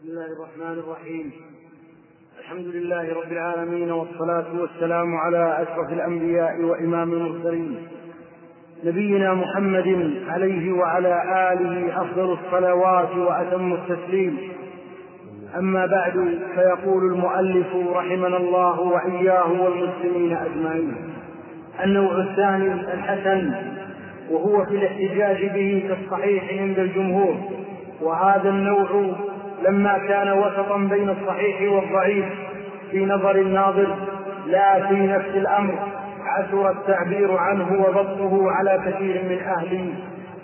[0.00, 1.32] بسم الله الرحمن الرحيم.
[2.38, 7.76] الحمد لله رب العالمين والصلاة والسلام على أشرف الأنبياء وإمام المرسلين.
[8.84, 11.22] نبينا محمد عليه وعلى
[11.52, 14.38] آله أفضل الصلوات وأتم التسليم.
[15.58, 20.94] أما بعد فيقول المؤلف رحمنا الله وإياه والمسلمين أجمعين
[21.84, 23.54] النوع الثاني الحسن
[24.30, 27.36] وهو في الاحتجاج به كالصحيح عند الجمهور
[28.02, 29.14] وهذا النوع
[29.62, 32.24] لما كان وسطا بين الصحيح والضعيف
[32.90, 33.96] في نظر الناظر
[34.46, 35.74] لا في نفس الأمر.
[36.26, 39.92] عسر التعبير عنه وضبطه على كثير من أهل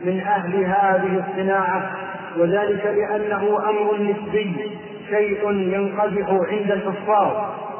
[0.04, 1.90] من أهل هذه الصناعة.
[2.38, 4.70] وذلك لأنه أمر نسبي
[5.10, 7.32] شيء ينقدح عند الحفاظ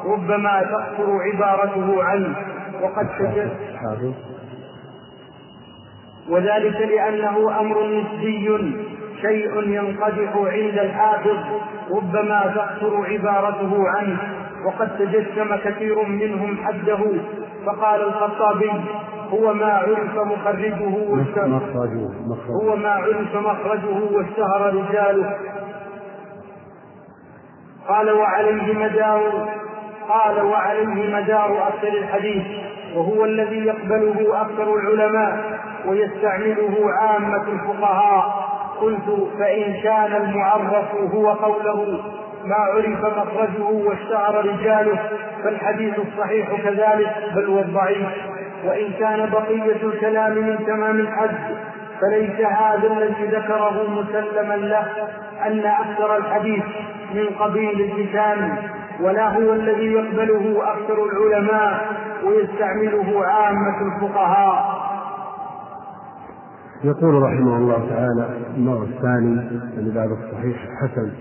[0.05, 2.35] ربما تقصر عبارته عنه.
[2.81, 3.51] وقد تجد
[6.29, 8.73] وذلك لأنه أمر نسبي.
[9.21, 11.37] شيء ينقدح عند الحافظ
[11.91, 14.17] ربما تقصر عبارته عنه.
[14.65, 16.99] وقد تجسم كثير منهم حده.
[17.65, 18.71] فقال الخطابي
[19.31, 20.79] هو ما عرف مخرجه
[21.47, 22.09] مخرجه
[22.63, 25.37] هو ما عرف مخرجه واشتهر رجاله.
[27.87, 29.49] قال وعليه مدار
[30.09, 32.43] قال وعليه مدار أكثر الحديث.
[32.95, 38.46] وهو الذي يقبله أكثر العلماء ويستعمله عامة الفقهاء.
[38.81, 41.99] قلت فإن كان المعرف هو قوله
[42.45, 44.99] ما عرف مخرجه واشتهر رجاله
[45.43, 48.07] فالحديث الصحيح كذلك بل والضعيف
[48.65, 51.37] وإن كان بقية الكلام من تمام الحج
[52.01, 54.85] فليس هذا الذي ذكره مسلما له
[55.45, 56.63] أن أكثر الحديث
[57.13, 58.55] من قبيل اللسان
[59.01, 61.87] ولا هو الذي يقبله أكثر العلماء
[62.23, 64.86] ويستعمله عامة الفقهاء.
[66.83, 69.41] يقول رحمه الله تعالى النوع الثاني
[69.77, 71.11] الذي بعد الصحيح حسن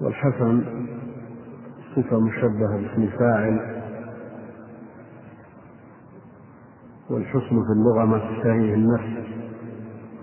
[0.00, 0.64] والحسن
[1.96, 3.78] صفة مشبهة باسم فاعل.
[7.10, 9.28] والحسن في اللغة ما تشتهيه النفس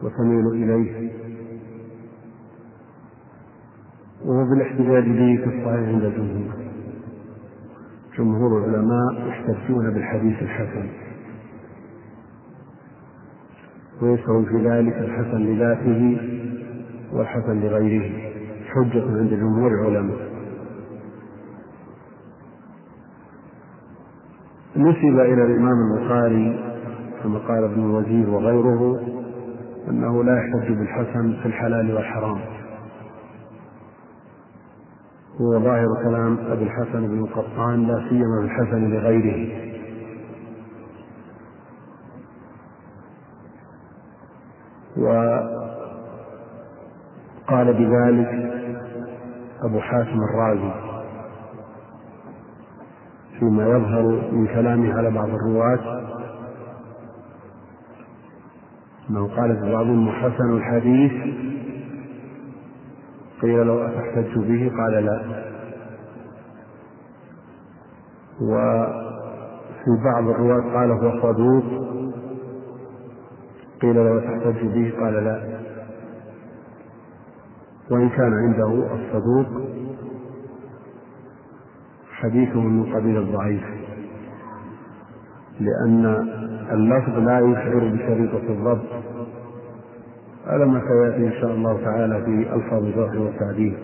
[0.04, 1.12] وتميل إليه.
[4.26, 6.56] وهو بالاحتجاج به في الصحيح عند الجمهور
[8.18, 11.05] جمهور العلماء يحتجون بالحديث الحسن.
[14.02, 16.18] ويشعر في ذلك الحسن لذاته
[17.14, 18.12] والحسن لغيره.
[18.66, 20.18] حجة عند جمهور العلماء.
[24.78, 26.60] نسب إلى الإمام البخاري
[27.24, 29.00] كما قال ابن الوزير وغيره
[29.90, 32.40] أنه لا يحتج بالحسن في الحلال والحرام.
[35.42, 39.65] هو ظاهر كلام أبي الحسن بن قطان لا سيما بالحسن لغيره.
[44.98, 45.54] وقال
[47.74, 48.30] بذلك
[49.64, 50.72] أبو حاتم الرازي
[53.40, 56.02] فيما يظهر من كلامه على بعض الرواة
[59.10, 61.12] أنه قال في بعضهم حسن الحديث
[63.42, 65.46] قيل لو أتحتج به قال لا.
[68.42, 71.64] وفي بعض الرواة قال هو صدوق
[73.86, 75.42] قيل له تحتج به قال لا.
[77.92, 79.48] وإن كان عنده الصدوق
[82.12, 83.64] حديثه من قبيل الضعيف
[85.60, 86.06] لأن
[86.72, 88.86] اللفظ لا يشعر بشريطة الضبط
[90.48, 93.78] على ما سيأتي إن شاء الله تعالى في ألفاظ الجرح والتعديل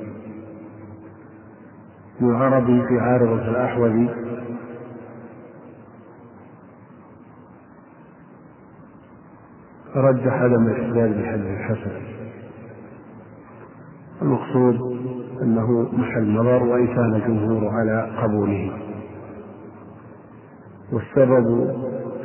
[2.21, 4.09] العربي في عارضة الأحوذي
[9.95, 11.91] رجح عدم الاحتجاج بالحديث الحسن.
[14.21, 14.75] المقصود
[15.41, 18.71] أنه محل نظر وإن كان الجمهور على قبوله.
[20.93, 21.75] والسبب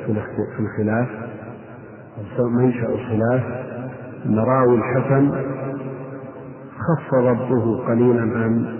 [0.07, 1.09] في الخلاف
[2.39, 3.45] منشأ الخلاف
[4.27, 5.31] أن راوي الحسن
[6.79, 8.77] خف ضبطه قليلا عن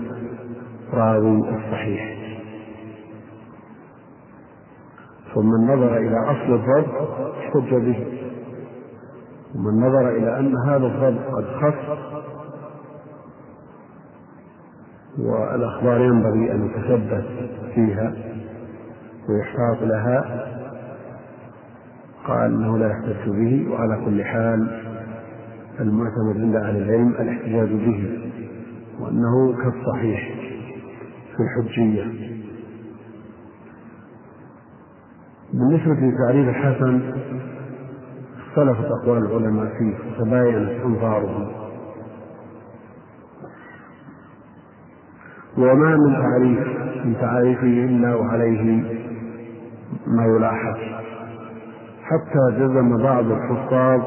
[0.93, 2.17] راوي الصحيح.
[5.35, 8.16] ثم نظر إلى أصل الضبط احتج به.
[9.57, 11.97] ومن نظر إلى أن هذا الضبط قد خف
[15.19, 17.25] والأخبار ينبغي أن يتثبت
[17.75, 18.13] فيها
[19.29, 20.45] ويحتاط لها
[22.27, 24.81] قال إنه لا يحتج به وعلى كل حال
[25.79, 28.19] المعتمد عند أهل العلم الاحتجاج به
[28.99, 30.35] وأنه كالصحيح
[31.37, 32.03] في الحجية.
[35.53, 37.01] بالنسبة لتعريف الحسن
[38.57, 41.47] اختلفت أقوال العلماء فيه وتباينت أنظارهم.
[45.57, 46.67] وما من تعريف
[47.05, 48.83] من تعريفه إلا وعليه
[50.07, 50.77] ما يلاحظ.
[52.03, 54.01] حتى جزم بعض الحفاظ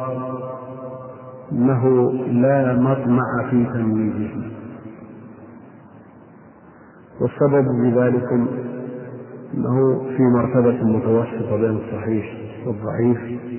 [1.53, 4.50] أنه لا مطمع في تمييزه.
[7.20, 8.32] والسبب في ذلك
[9.55, 12.26] أنه في مرتبة متوسطة بين الصحيح
[12.67, 13.50] والضعيف.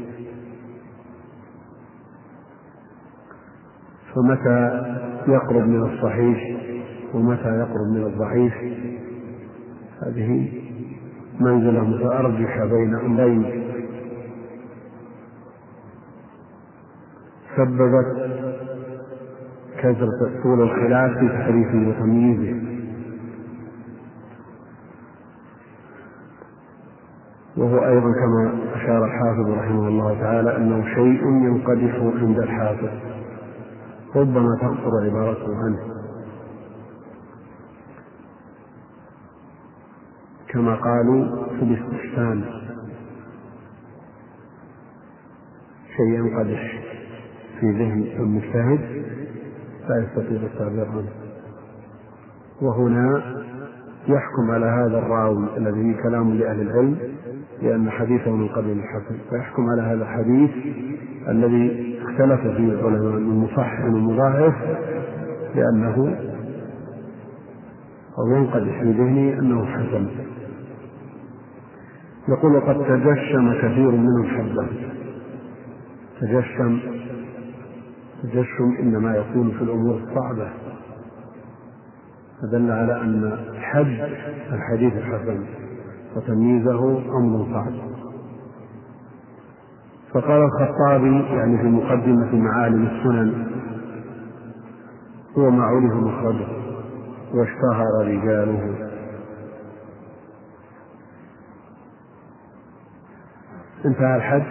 [4.16, 4.84] فمتى
[5.28, 6.58] يقرب من الصحيح
[7.14, 8.54] ومتى يقرب من الضعيف.
[10.06, 10.52] هذه
[11.40, 13.64] منزلة متأرجحة بين أمرين.
[17.58, 18.32] سببت
[19.78, 22.62] كثرة طول الخلاف في تحريفه وتمييزه
[27.58, 32.90] وهو أيضا كما أشار الحافظ رحمه الله تعالى أنه شيء ينقدح عند الحافظ.
[34.16, 35.80] ربما تقصر عبارته عنه.
[40.50, 42.44] كما قالوا في الاستحسان.
[45.98, 46.82] شيء ينقدح
[47.60, 48.80] في ذهن المجتهد
[49.90, 51.12] لا يستطيع التعبير عنه.
[52.62, 53.42] وهنا
[54.08, 56.98] يحكم على هذا الراوي الذي كلام لأهل العلم
[57.62, 60.52] لأن حديثه من قبل الحسن فيحكم على هذا الحديث
[61.28, 64.54] الذي اختلف فيه العلماء من مصحح ومضاعف
[65.56, 66.18] لأنه
[68.20, 70.08] أو ينقدح في ذهنه أنه حسن
[72.30, 74.68] يقول وقد تجشم كثير منهم حبا
[76.22, 76.80] تجشم
[78.24, 80.50] تجشم إنما يكون في الأمور الصعبة.
[82.42, 84.10] فدل على أن حد
[84.52, 85.46] الحديث الحسن
[86.16, 87.91] وتمييزه أمر صعب.
[90.14, 93.48] فقال الخطابي يعني في مقدمة معالم السنن
[95.38, 96.48] هو ما عرف مخرجه
[97.34, 98.90] واشتهر رجاله.
[103.86, 104.44] انتهى الحد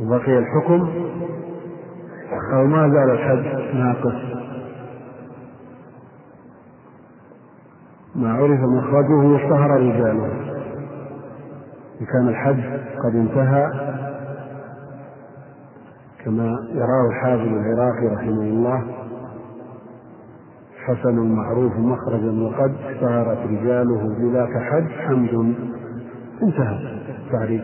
[0.00, 0.88] وبقي الحكم.
[2.52, 4.34] أو ما زال الحد ناقص.
[8.14, 10.43] ما عرف مخرجه واشتهر رجاله.
[12.00, 12.60] إن كان الحد
[13.04, 13.70] قد انتهى
[16.24, 18.84] كما يراه الحافظ العراقي رحمه الله
[20.84, 25.54] حسن معروف مخرجا وقد اشتهرت رجاله بذاك حد حمد
[26.42, 27.00] انتهى.
[27.26, 27.62] التعريف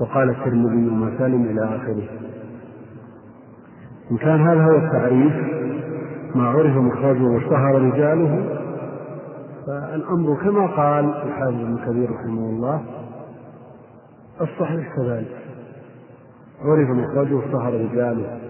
[0.00, 2.08] وقال الترمذي وما سالم إلى آخره.
[4.10, 5.32] إن كان هذا هو التعريف
[6.34, 8.58] ما عرف مخرجه واشتهر رجاله
[9.66, 12.82] فالأمر كما قال الحافظ ابن كثير رحمه الله
[14.40, 15.38] الصحيح كذلك.
[16.60, 18.40] عرف مخرجه اشتهر رجاله.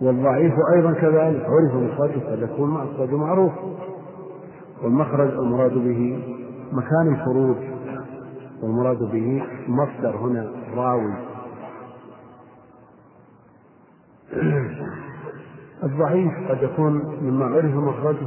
[0.00, 1.46] والضعيف أيضا كذلك.
[1.46, 3.52] عرف مخرجه قد يكون مخرجه معروف.
[4.82, 6.22] والمخرج المراد به
[6.72, 7.56] مكان الخروج.
[8.62, 11.14] والمراد به مصدر هنا راوي.
[15.84, 16.92] الضعيف قد يكون
[17.22, 18.26] مما عرف مخرجه.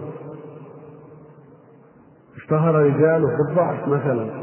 [2.37, 4.38] اشتهر رجاله بالضعف مثلا.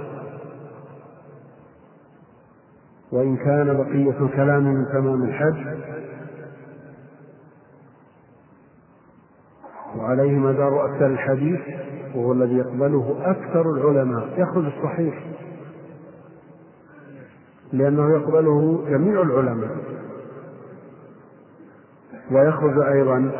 [3.12, 5.67] وإن كان بقية الكلام من تمام الحج
[9.98, 11.60] وعليه مدار أكثر الحديث
[12.15, 14.29] وهو الذي يقبله أكثر العلماء.
[14.36, 15.27] يخرج الصحيح.
[17.72, 19.77] لأنه يقبله جميع العلماء.
[22.31, 23.31] ويخرج أيضا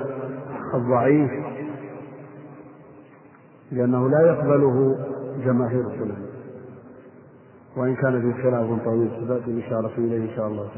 [0.75, 1.31] الضعيف
[3.73, 4.99] لأنه لا يقبله
[5.45, 6.36] جماهير العلماء
[7.77, 10.71] وإن كان في خلاف طويل ستأتي الإشارة إليه إن شاء الله.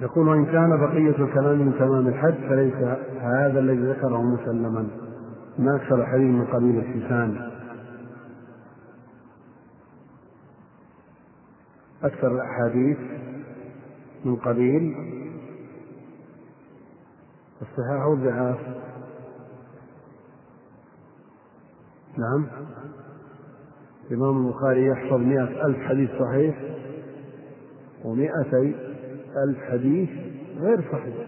[0.00, 2.74] يقول وإن كان بقية الكلام من تمام الحج فليس
[3.20, 4.88] هذا الذي ذكره مسلما.
[5.58, 7.50] ما أكثر حديث من قبيل الحسان
[12.02, 12.98] أكثر الأحاديث
[14.24, 14.96] من قبيل
[17.62, 18.58] الصحاح والضعاف
[22.18, 22.46] نعم.
[24.10, 26.62] الإمام البخاري يحفظ مئة ألف حديث صحيح
[28.04, 28.74] ومئتي
[29.44, 30.10] ألف حديث
[30.58, 31.26] غير صحيح.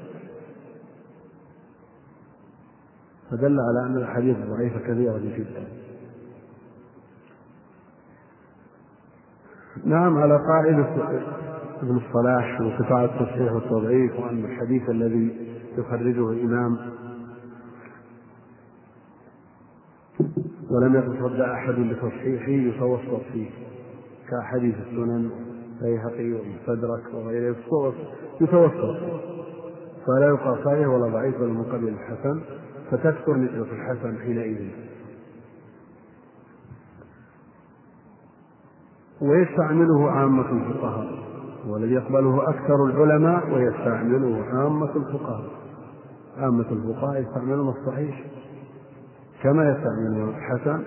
[3.31, 5.67] فدل على أن الأحاديث الضعيفة كثيرة جدا.
[9.85, 10.87] نعم على قاعدة
[11.83, 16.79] ابن الصلاح في قطاع التصحيح والتضعيف وأن الحديث الذي يخرجه الإمام.
[20.71, 23.51] ولم يتصدى أحد لتصحيحه يتوسط فيه
[24.31, 25.31] كأحاديث السنن
[25.83, 27.57] بيهقي ومستدرك وغيره.
[28.41, 28.97] يتوسط
[30.07, 32.41] فلا يقال صحيح ولا ضعيف بل من قبيل الحسن
[32.91, 34.71] فتكثر نسبة الحسن حينئذ.
[39.21, 41.23] ويستعمله عامة الفقهاء
[41.67, 45.62] والذي يقبله أكثر العلماء ويستعمله عامة الفقهاء.
[46.37, 48.25] عامة الفقهاء يستعملون الصحيح
[49.43, 50.85] كما يستعملون الحسن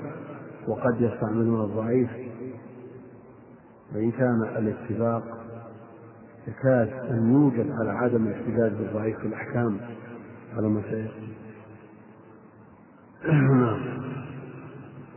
[0.67, 2.09] وقد يستعملون الضعيف.
[3.95, 5.23] وإن كان الاتفاق
[6.47, 9.77] يكاد أن يوجد على عدم الاحتجاج بالضعيف في الأحكام
[10.57, 11.35] على ما سيأتي
[13.61, 13.81] نعم.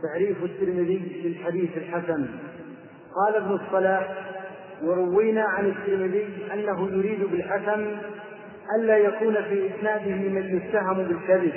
[0.01, 2.27] تعريف الترمذي للحديث الحسن.
[3.15, 4.29] قال ابن الصلاح
[4.83, 7.97] وروينا عن الترمذي أنه يريد بالحسن
[8.75, 11.53] ألا يكون في إسناده من يتهم بالكذب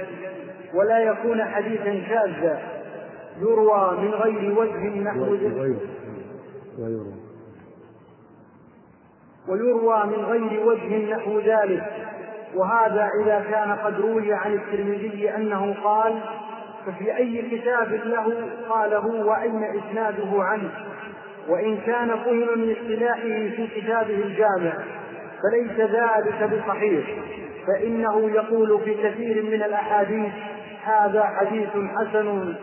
[0.75, 2.62] ولا يكون حديثا شاذا
[3.40, 5.37] يروى من غير وجه نحو
[9.49, 10.07] ويروى.
[10.07, 11.92] من غير وجه نحو ذلك.
[12.54, 16.21] وهذا إذا كان قد روي عن الترمذي أنه قال
[16.87, 20.71] ففي أي كتاب له قاله وأين إسناده عنه؟
[21.49, 25.01] وإن كان فهم من اصطلاحه في كتابه الجامع.
[25.43, 27.07] فليس ذلك بصحيح
[27.67, 30.33] فإنه يقول في كثير من الأحاديث
[30.85, 32.55] هذا حديث حسن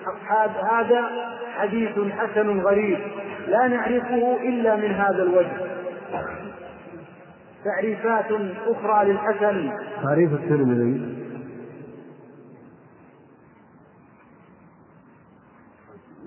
[0.72, 1.10] هذا
[1.56, 3.00] حديث حسن غريب
[3.48, 5.80] لا نعرفه إلا من هذا الوجه.
[7.66, 8.26] تعريفات
[8.68, 9.72] أخرى للحسن.
[10.04, 11.16] تعريف الترمذي.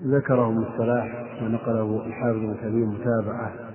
[0.05, 3.72] ذكره ابن الصلاح ونقله الحافظ بن كثير متابعة.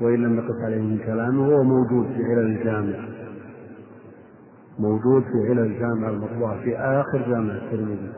[0.00, 3.08] وإن لم نقف عليه من كلامه هو موجود في علل الجامع.
[4.78, 8.12] موجود في علل الجامع المطبوعة في آخر جامع الترمذي.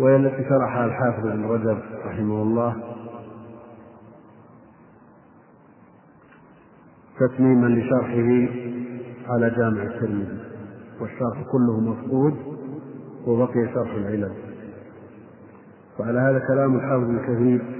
[0.00, 2.76] وهي التي شرحها الحافظ بن رجب رحمه الله
[7.20, 8.52] تتميما لشرحه
[9.28, 10.38] على جامع الترمذي
[11.00, 12.34] والشرح كله مفقود
[13.26, 14.32] وبقي شرح العلل.
[16.00, 17.75] وعلى هذا كلام الحافظ بن كثير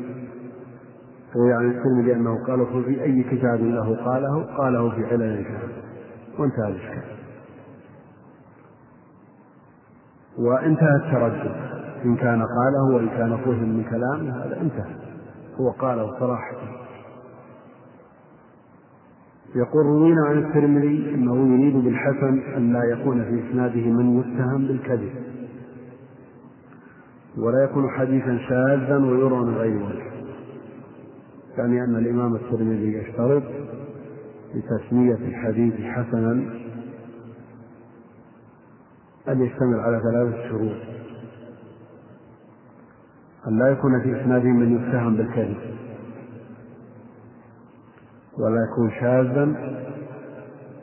[1.37, 5.69] روي عن الترمذي أنه قاله في أي كتاب له قاله قاله في علل الكلام
[6.39, 7.17] وانتهى الإشكال.
[10.39, 11.57] وانتهى التردد.
[12.05, 14.95] إن كان قاله وإن كان فهم من كلامه هذا انتهى.
[15.61, 16.57] هو قاله صراحة.
[19.55, 25.11] يقول روينا عن الترمذي أنه يريد بالحسن أن لا يكون في إسناده من يتهم بالكذب.
[27.39, 30.16] ولا يكون حديثا شاذا ويرى من غير وجه
[31.59, 33.43] يعني أن الإمام الترمذي يشترط
[34.55, 36.33] لتسمية الحديث حسنا
[39.29, 40.77] أن يشتمل على ثلاثة شروط.
[43.49, 45.57] أن لا يكون في إسناده من يتهم بالكذب.
[48.39, 49.77] ولا يكون شاذا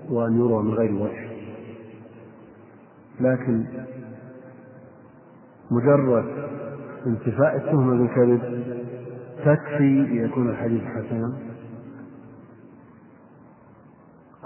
[0.09, 1.29] وأن يروى من غير وجه.
[3.19, 3.65] لكن
[5.71, 6.25] مجرد
[7.05, 8.72] انتفاء التهمة بالكذب
[9.45, 11.33] تكفي ليكون الحديث حسنا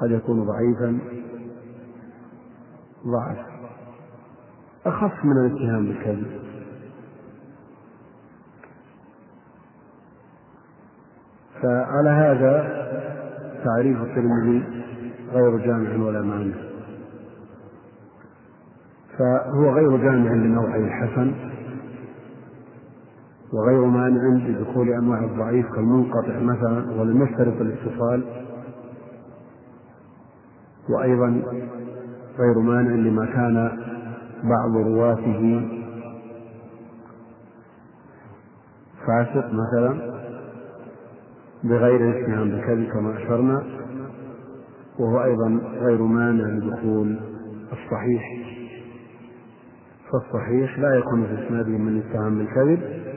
[0.02, 1.00] قد يكون ضعيفا
[3.06, 3.38] ضعف
[4.86, 6.42] أخف من الاتهام بالكذب.
[11.62, 12.78] فعلى هذا
[13.64, 14.64] تعريف الترمذي
[15.32, 16.56] غير جامع ولا مانع.
[19.18, 21.57] فهو غير جامع لنوعي الحسن.
[23.54, 28.24] وغير مانع لدخول أنواع الضعيف كالمنقطع مثلا ولم يشترط الاتصال.
[30.90, 31.42] وأيضا
[32.40, 33.72] غير مانع لما كان
[34.44, 35.70] بعض رواته
[39.08, 40.18] فاسق مثلا
[41.64, 43.64] بغير الاتهام بالكذب كما أشرنا.
[45.00, 47.20] وهو أيضا غير مانع لدخول
[47.72, 48.24] الصحيح.
[50.12, 53.08] فالصحيح لا يكون في إسناده من اتهام بالكذب.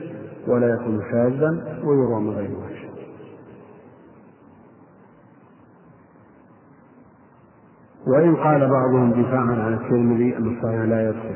[0.47, 2.91] ولا يكون شاذا ويروى من غير وجه.
[8.07, 11.35] وإن قال بعضهم دفاعا عن الترمذي أن الصحيح لا يدخل.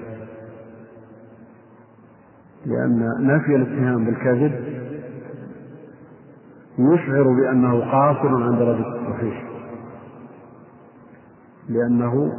[2.66, 4.76] لأن نفي الاتهام بالكذب
[6.80, 9.46] يشعر بأنه قاصر عن درجة الصحيح.
[11.70, 12.32] لأنه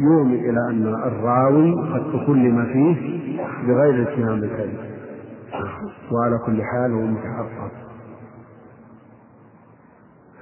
[0.00, 3.20] يومي إلى أن الراوي قد تكلم فيه
[3.66, 4.89] بغير الاتهام بالكذب.
[6.12, 7.72] وعلى كل حال هو متحقق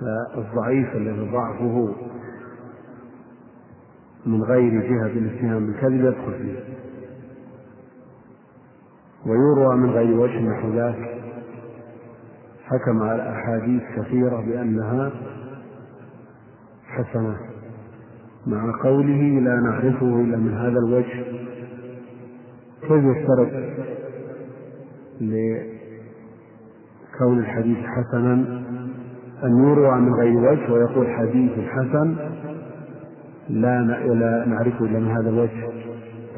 [0.01, 1.95] فالضعيف الذي ضعفه
[4.27, 6.61] من غير جهة الاتهام بالكذب يدخل فيه.
[9.27, 11.19] ويروى من غير وجه نحو ذاك.
[12.65, 15.13] حكم على أحاديث كثيرة بأنها
[16.87, 17.39] حسنة.
[18.47, 21.25] مع قوله لا نعرفه إلا من هذا الوجه.
[22.81, 23.49] كيف يشترط
[25.21, 25.79] لكون
[27.39, 28.33] الحديث حسنا
[29.45, 32.17] أن يروى من غير وجه ويقول حديث حسن
[33.49, 33.81] لا
[34.47, 35.69] نعرفه إلا من هذا الوجه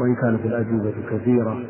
[0.00, 1.60] وإن كانت الأجوبة كثيرة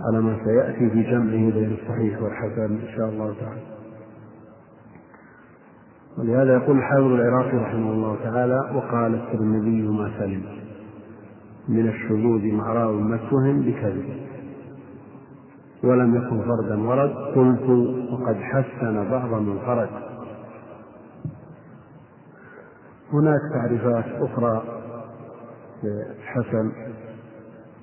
[0.00, 3.60] على ما سيأتي في جمعه بين الصحيح والحسن إن شاء الله تعالى.
[6.18, 10.42] ولهذا يقول الحافظ العراقي رحمه الله تعالى وقال الترمذي ما سلم
[11.68, 14.23] من الشذوذ مع راو متهم بكذب.
[15.84, 17.10] ولم يكن فردا ورد.
[17.10, 17.68] قلت
[18.12, 19.88] وقد حسن بعض من خرج.
[23.12, 24.62] هناك تعريفات أخرى
[25.82, 26.72] للحسن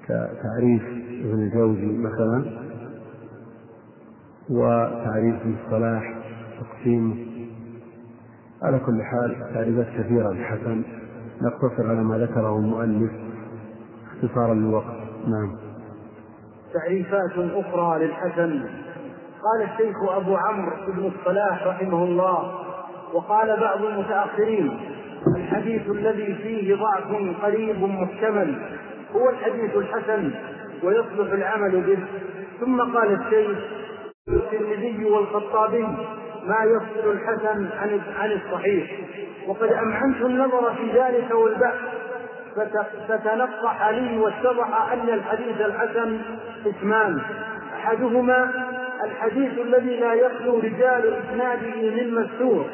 [0.04, 0.84] كتعريف
[1.26, 2.46] ابن الجوزي مثلا
[4.50, 6.16] وتعريف الصلاح
[6.60, 7.16] تقسيمه
[8.62, 10.84] على كل حال تعريفات كثيرة للحسن
[11.42, 13.12] نقتصر على ما ذكره المؤلف
[14.16, 14.96] اختصارا للوقت.
[15.28, 15.71] نعم.
[16.74, 18.70] تعريفات أخرى للحسن.
[19.44, 22.60] قال الشيخ أبو عمرو بن الصلاح رحمه الله
[23.14, 24.80] وقال بعض المتأخرين
[25.38, 27.08] الحديث الذي فيه ضعف
[27.44, 28.62] قريب محتمل
[29.16, 30.32] هو الحديث الحسن
[30.84, 32.00] ويصلح العمل به.
[32.60, 33.58] ثم قال الشيخ
[34.30, 35.88] الترمذي والخطابي
[36.48, 39.00] ما يفصل الحسن عن عن الصحيح
[39.48, 42.01] وقد امعنت النظر في ذلك والبحث
[43.08, 46.20] فتنقح لي واتضح أن الحديث الحسن
[46.66, 47.22] قسمان
[47.76, 48.52] أحدهما
[49.04, 52.66] الحديث الذي لا يخلو رجال إسناده من مستور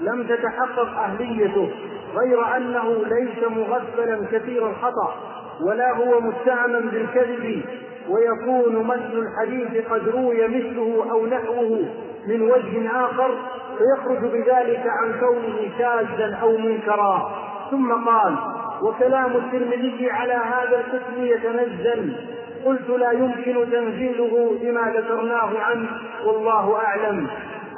[0.00, 1.70] لم تتحقق أهليته
[2.14, 5.14] غير أنه ليس مغفلا كثير الخطأ
[5.60, 7.64] ولا هو متهما بالكذب
[8.08, 11.84] ويكون مثل الحديث قد روي مثله أو نحوه
[12.26, 13.30] من وجه آخر
[13.78, 17.30] فيخرج بذلك عن كونه شاذا أو منكرا.
[17.70, 18.36] ثم قال
[18.84, 22.16] وكلام الترمذي على هذا القسم يتنزل.
[22.64, 25.88] قلت لا يمكن تنزيله بما ذكرناه عنه
[26.26, 27.26] والله أعلم.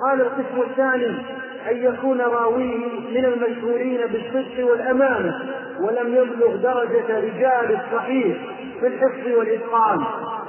[0.03, 1.23] قال القسم الثاني
[1.71, 2.77] أن يكون راويه
[3.11, 5.35] من المشهورين بالصدق والأمانة
[5.81, 8.37] ولم يبلغ درجة رجال الصحيح
[8.81, 10.05] في الحفظ والإتقان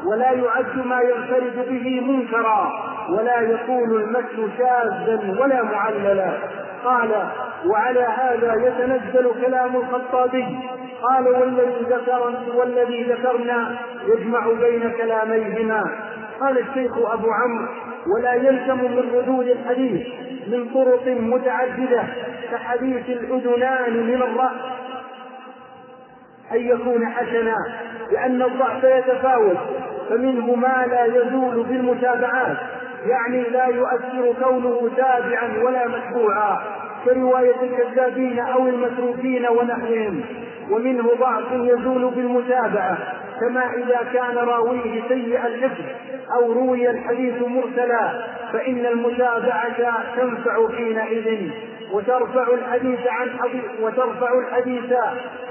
[0.06, 2.72] ولا يعد ما ينفرد به منكرا
[3.10, 6.34] ولا يكون المثل شاذا ولا معللا.
[6.84, 7.10] قال
[7.66, 10.60] وعلى هذا يتنزل كلام الخطابي.
[11.02, 13.76] قال والذي ذكر والذي ذكرنا
[14.08, 15.84] يجمع بين كلاميهما.
[16.40, 17.68] قال الشيخ أبو عمرو
[18.16, 20.08] ولا يلزم من ردود الحديث.
[20.52, 22.04] من طرق متعددة
[22.52, 24.78] كحديث الأذنان من الرأس.
[26.52, 27.56] أن يكون حسنا
[28.12, 29.58] لأن الضعف يتفاوت
[30.10, 32.58] فمنه ما لا يزول بالمتابعات
[33.06, 36.58] يعني لا يؤثر كونه تابعا ولا متبوعا
[37.06, 40.22] كرواية الكذابين أو المتروكين ونحوهم.
[40.72, 42.98] ومنه ضعف يزول بالمتابعة
[43.40, 45.84] كما إذا كان راويه سيء الحفظ
[46.34, 51.52] أو روي الحديث مرسلا فإن المتابعة تنفع حينئذ
[51.94, 53.30] وترفع الحديث عن
[53.82, 54.94] وترفع الحديث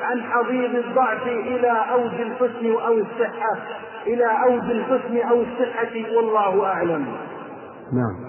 [0.02, 3.56] عن حضيض الضعف إلى أوج الحسن أو الصحة
[4.06, 7.06] إلى أوج الحسن أو الصحة والله أعلم.
[7.92, 8.26] نعم.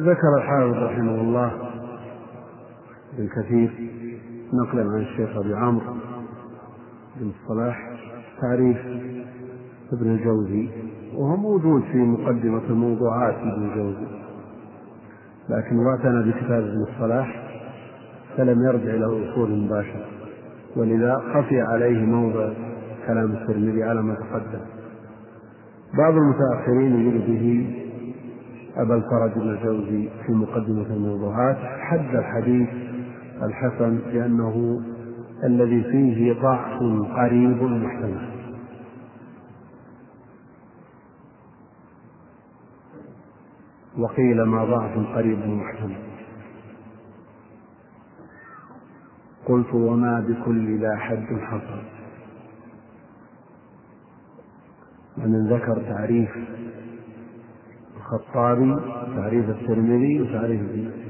[0.00, 1.52] ذكر الحافظ رحمه الله
[3.14, 3.70] ابن كثير
[4.52, 6.15] نقلا عن الشيخ أبي عمرو
[7.20, 7.90] بن الصلاح
[8.40, 8.76] تعريف
[9.92, 10.68] ابن الجوزي
[11.14, 14.06] وهو موجود في مقدمة الموضوعات ابن الجوزي.
[15.48, 17.42] لكن واعتنى بكتاب ابن الصلاح
[18.36, 20.06] فلم يرجع إلى الأصول مباشرة.
[20.76, 22.52] ولذا خفي عليه موضع
[23.06, 24.60] كلام الترمذي على ما تقدم.
[25.98, 27.74] بعض المتأخرين يريد به
[28.76, 32.68] أبا الفرج بن الجوزي في مقدمة الموضوعات حد الحديث
[33.42, 34.80] الحسن بأنه
[35.44, 36.78] الذي فيه ضعف
[37.16, 38.36] قريب محتمل.
[43.98, 45.96] وقيل ما ضعف قريب محتمل.
[49.46, 51.82] قلت وما بكل ذا حد حصل.
[55.18, 56.30] ومن ذكر تعريف
[57.96, 58.76] الخطابي
[59.16, 60.60] تعريف الترمذي وتعريف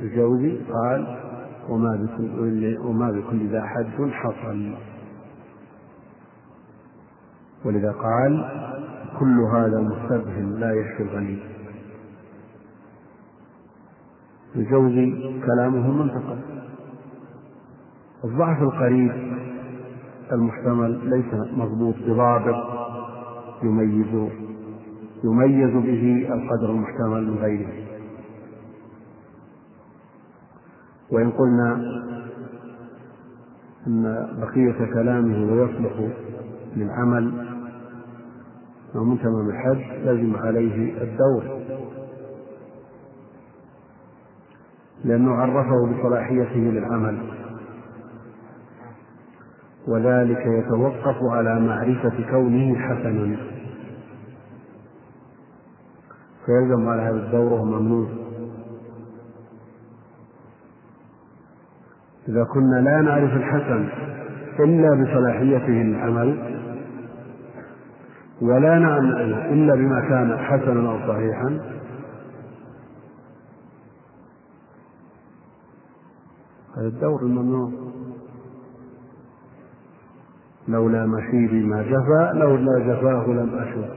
[0.03, 1.26] الجوزي قال
[1.69, 4.75] وما بكل وما بكل ذا حد حصل.
[7.65, 8.33] ولذا قال
[9.19, 11.39] كل هذا مستبهم لا يشفي الغني.
[14.57, 16.39] الجوزي كلامه منتقل
[18.25, 19.13] الضعف القريب
[20.33, 22.67] المحتمل ليس مضبوط بضابط
[23.63, 24.31] يميزه
[25.25, 27.86] يميز به القدر المحتمل من غيره.
[31.13, 31.75] وإن قلنا
[33.87, 36.11] أن بقية كلامه ويصلح
[36.77, 37.47] للعمل
[38.95, 41.61] ومن تمام الحج لزم عليه الدور.
[45.05, 47.19] لأنه عرفه بصلاحيته للعمل.
[49.89, 53.37] وذلك يتوقف على معرفة كونه حسنا.
[56.47, 58.26] فيلزم على هذا الدور وهو ممنوع.
[62.29, 63.89] إذا كنا لا نعرف الحسن
[64.61, 66.57] إلا بصلاحيته للعمل
[68.43, 71.61] ولا نعلم إلا بما كان حسنا أو صحيحا
[76.77, 77.71] هذا الدور الممنوع.
[80.69, 83.89] لولا مشيبي ما جفا لولا جفاه لم أشب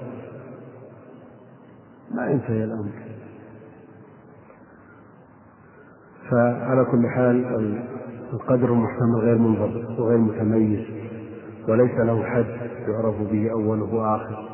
[2.11, 2.91] ما ينتهي الأمر.
[6.31, 7.98] فعلى كل حال
[8.33, 10.85] القدر المحتمل غير منضبط وغير متميز
[11.67, 12.45] وليس له حد
[12.87, 14.49] يعرف به أوله وآخر.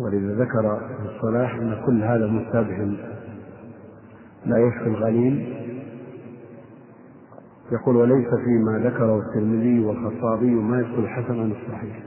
[0.00, 2.96] ولذا ذكر ابن الصلاح أن كل هذا مستبهم
[4.46, 5.54] لا يشفي الغليل.
[7.72, 12.02] يقول وليس فيما ذكره الترمذي والخطابي ما يدخل الحسن عن الصحيح.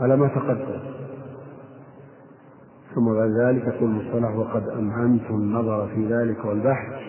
[0.00, 0.80] على ما تقدم.
[2.94, 7.01] ثم بعد ذلك يقول المصطلح وقد أمعنت النظر في ذلك والبحث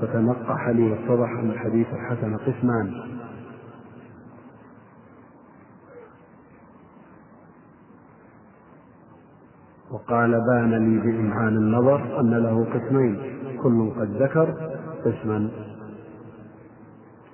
[0.00, 2.92] فتنقح لي واتضح أن الحديث الحسن قسمان.
[9.90, 13.18] وقال بان لي بإمعان النظر أن له قسمين
[13.62, 14.54] كل قد ذكر
[15.04, 15.50] قسما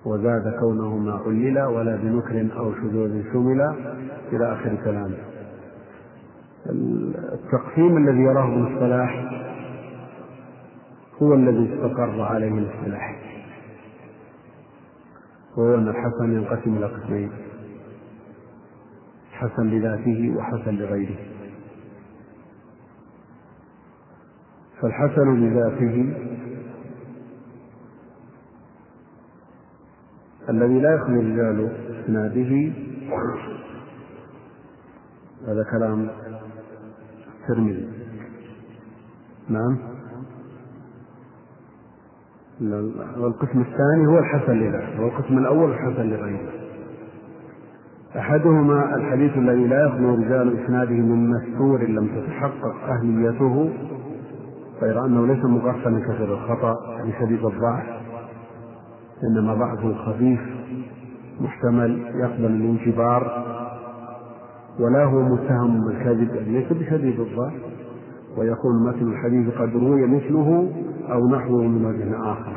[0.05, 3.61] وزاد كونه ما علل ولا بنكر أو شذوذ شمل
[4.33, 5.19] إلى آخر كلامه.
[7.33, 9.44] التقسيم الذي يراه ابن الصلاح
[11.23, 13.21] هو الذي استقر عليه الاصطلاح
[15.57, 17.33] وهو أن الحسن ينقسم إلى قسمين
[19.33, 21.17] حسن لذاته وحسن لغيره.
[24.81, 26.15] فالحسن لذاته
[30.49, 31.71] الذي لا يخلو رجال
[32.05, 32.73] إسناده.
[35.49, 36.11] هذا كلام
[37.41, 37.89] الترمذي
[39.49, 39.94] نعم.
[42.61, 46.53] والقسم الثاني هو الحسن لذاته والقسم الأول الحسن لغيره.
[48.17, 53.71] أحدهما الحديث الذي لا يخلو رجال إسناده من مستور لم تتحقق أهليته
[54.83, 57.85] غير أنه ليس مغفلا كثير الخطأ يعني شديد الضعف
[59.25, 60.41] إنما ضعف خفيف
[61.41, 63.45] محتمل يقبل الانجبار
[64.81, 67.53] ولا هو متهم بالكذب يعني ليس بشديد الضعف
[68.37, 70.71] ويكون مثل الحديث قد روي مثله
[71.13, 72.57] أو نحوه من وجه آخر.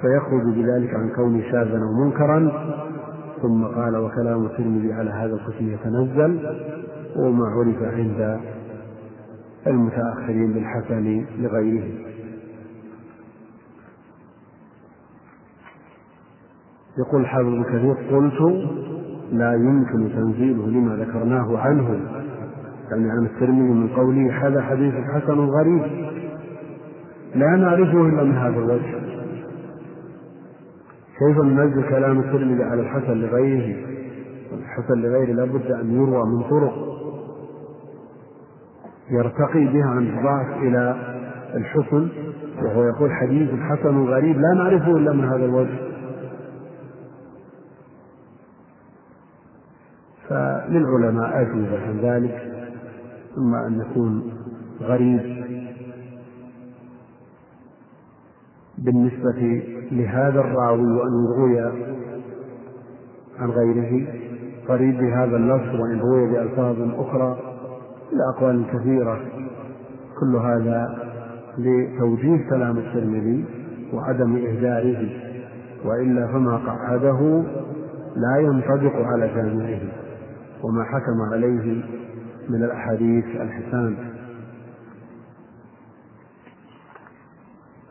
[0.00, 2.52] فيخرج بذلك عن كونه شاذا أو منكرا.
[3.42, 6.60] ثم قال وكلام الترمذي على هذا القسم يتنزل.
[7.16, 8.40] وما عرف عند
[9.66, 11.88] المتأخرين بالحسن لغيره.
[16.98, 18.68] يقول ابن كثير قلت
[19.32, 22.00] لا يمكن تنزيله لما ذكرناه عنه.
[22.90, 26.11] يعني عن الترمذي من قوله هذا حديث حسن غريب.
[27.34, 29.02] لا نعرفه إلا من هذا الوجه.
[31.18, 33.86] كيف ننزل كلام الترمذي على الحسن لغيره؟
[34.52, 36.74] الحسن لغيره لابد أن يروى من طرق
[39.10, 40.96] يرتقي بها عن الضعف إلى
[41.54, 42.08] الحسن
[42.62, 45.78] وهو يقول حديث حسن غريب لا نعرفه إلا من هذا الوجه.
[50.28, 52.52] فللعلماء أجوبة عن ذلك
[53.38, 54.32] إما أن يكون
[54.80, 55.31] غريب
[58.84, 61.60] بالنسبة لهذا الراوي وأن روي
[63.38, 64.06] عن غيره
[64.68, 67.38] غريب بهذا اللفظ وإن روي بألفاظ أخرى
[68.12, 69.20] إلى أقوال كثيرة.
[70.20, 70.98] كل هذا
[71.58, 73.44] لتوجيه كلام الترمذي
[73.94, 75.08] وعدم إهداره
[75.84, 77.42] وإلا فما قعده
[78.16, 79.80] لا ينطبق على جامعه
[80.62, 81.82] وما حكم عليه
[82.48, 83.96] من الأحاديث الحسان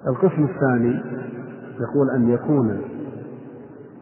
[0.07, 1.01] القسم الثاني
[1.79, 2.81] يقول أن يكون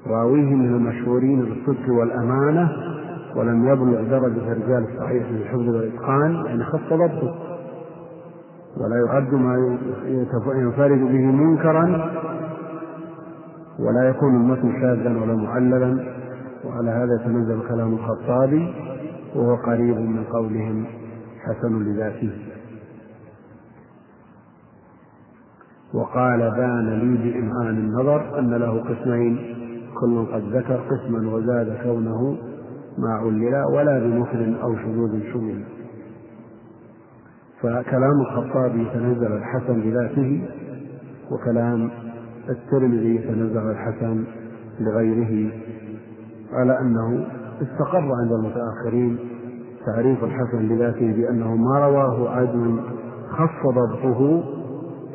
[0.07, 2.69] راويه من المشهورين بالصدق والأمانة
[3.35, 7.35] ولم يبلغ درجة الرجال الصحيح في الحفظ والإتقان يعني خف ضبطه.
[8.77, 9.77] ولا يعد ما
[10.55, 12.12] ينفرد به منكرا
[13.79, 16.05] ولا يكون المتن شاذا ولا معللا.
[16.65, 18.73] وعلى هذا يتنزل كلام الخطابي
[19.35, 20.85] وهو قريب من قولهم
[21.39, 22.31] حسن لذاته.
[25.93, 29.56] وقال بان لي بإمعان النظر أن له قسمين
[29.99, 32.38] كل قد ذكر قسما وزاد كونه
[32.97, 35.63] ما علل ولا بمخر أو شذوذ شمل
[37.62, 40.47] فكلام الخطابي يتنزل الحسن بذاته
[41.32, 41.89] وكلام
[42.49, 44.23] الترمذي يتنزل الحسن
[44.80, 45.52] لغيره
[46.54, 47.28] على أنه
[47.62, 49.17] استقر عند المتأخرين
[49.86, 52.80] تعريف الحسن بذاته بأنه ما رواه عدل
[53.30, 54.43] خص ضبطه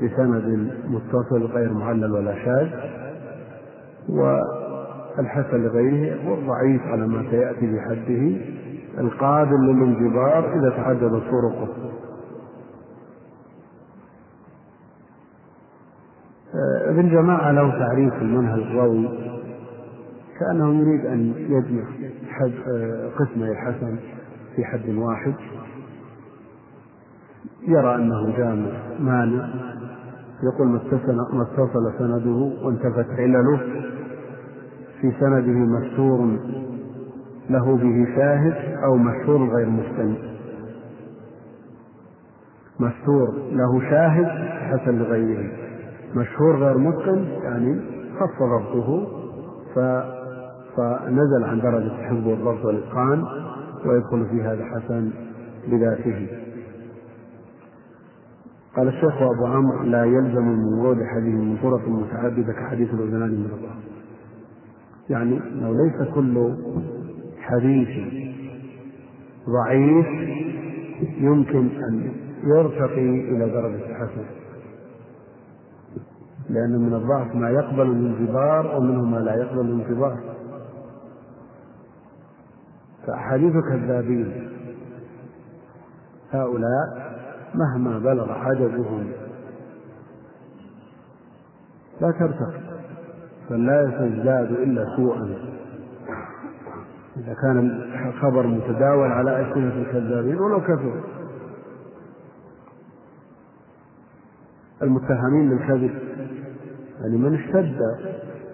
[0.04, 2.68] بسند متصل غير معلل ولا شاذ
[4.08, 8.36] والحسن لغيره والضعيف على ما سيأتي بحده
[8.98, 11.68] القابل للانجبار إذا تعددت طرقه.
[16.88, 19.08] ابن جماعة له تعريف المنهج الروي
[20.40, 21.84] كأنه يريد أن يجمع
[22.30, 22.52] حد
[23.18, 23.96] قسمي الحسن
[24.56, 25.34] في حد واحد
[27.68, 29.48] يرى أنه جامع مانع
[30.44, 30.68] يقول
[31.32, 33.60] ما اتصل سنده وانتفت علله.
[35.00, 36.38] في سنده مستور
[37.50, 40.16] له به شاهد أو مشهور غير مستند
[42.80, 44.26] مستور له شاهد
[44.70, 45.50] حسن لغيره.
[46.14, 47.80] مشهور غير متقن يعني
[48.20, 49.06] خف ضبطه.
[50.76, 53.24] فنزل عن درجة الحفظ والضبط والإتقان
[53.86, 55.10] ويدخل في هذا حسن
[55.68, 56.43] بذاته.
[58.76, 63.50] قال الشيخ أبو عمرو لا يلزم من ورود حديث من طرق متعددة كحديث الأذنان من
[63.56, 63.74] الله.
[65.10, 66.54] يعني لو ليس كل
[67.38, 67.88] حديث
[69.48, 70.06] ضعيف
[71.18, 72.12] يمكن أن
[72.44, 74.24] يرتقي إلى درجة الحسن
[76.50, 80.18] لأن من الضعف ما يقبل الانجبار ومنه ما لا يقبل الانجبار
[83.06, 84.48] فأحاديث الكذابين
[86.30, 87.13] هؤلاء
[87.54, 89.12] مهما بلغ عددهم
[92.00, 92.60] لا ترتقي
[93.50, 95.54] بل لا تزداد إلا سوءا.
[97.16, 97.58] إذا كان
[98.08, 101.00] الخبر متداول على ألسنة الكذابين ولو كثر
[104.82, 105.94] المتهمين بالكذب
[107.00, 107.78] يعني من اشتد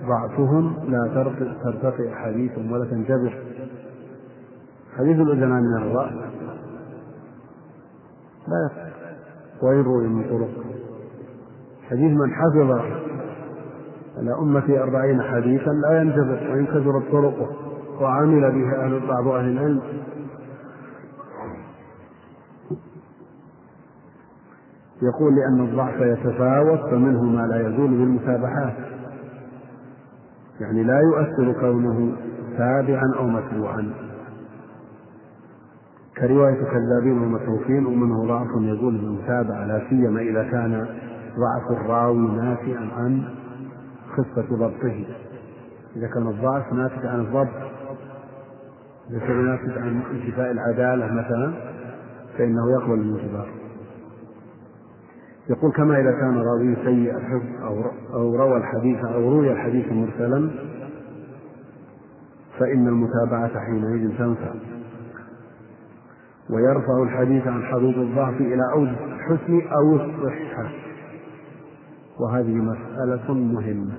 [0.07, 1.25] ضعفهم لا
[1.65, 3.43] ترتقي أحاديثهم ولا تنجبر.
[4.99, 6.13] حديث الأذنان من الرأس.
[8.49, 8.90] لا يصح
[9.63, 10.65] وإن روي من طرق؟
[11.91, 12.71] حديث من حفظ
[14.19, 17.51] على أمتي أربعين حديثا لا ينجبر وإن كثرت طرقه
[18.01, 19.83] وعمل به أهل بعض أهل العلم.
[25.03, 28.77] يقول لأن الضعف يتفاوت فمنه ما لا يزول بالمتابعات
[30.61, 32.17] يعني لا يؤثر كونه
[32.59, 34.10] تابعا أو متبوعا.
[36.21, 40.87] كرواية كذابين ومتروكين ومنه ضعف يزول بالمتابعة لا سيما إذا كان
[41.39, 43.23] ضعف الراوي ناتئا عن
[44.17, 45.05] خفة ضبطه.
[45.97, 47.71] إذا كان الضعف ناتج عن الضبط
[49.11, 51.53] إذا كان ناتج عن انتفاء العدالة مثلا
[52.39, 53.47] فإنه يقبل الانتباه
[55.51, 60.51] يقول كما إذا كان راوي سيء الحفظ أو أو روى الحديث أو روي الحديث مرسلا
[62.59, 64.55] فإن المتابعة حينئذ تنفع.
[66.53, 70.71] ويرفع الحديث عن حدود الضعف إلى أوجه الحسن أو الصحة.
[72.21, 73.93] وهذه مسألة مهمة.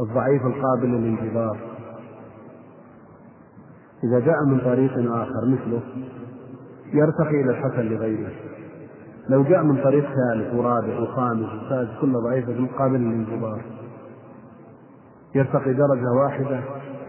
[0.00, 1.58] الضعيف القابل للانتظار.
[4.04, 5.80] إذا جاء من طريق آخر مثله
[6.92, 8.32] يرتقي إلى الحسن لغيره.
[9.28, 13.62] لو جاء من طريق ثالث ورابع وخامس وسادس كله ضعيفة قابل للانتظار
[15.34, 16.60] يرتقي درجة واحدة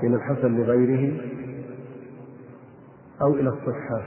[0.04, 1.35] إلى الحسن لغيره
[3.22, 4.02] أو إلى الصحة.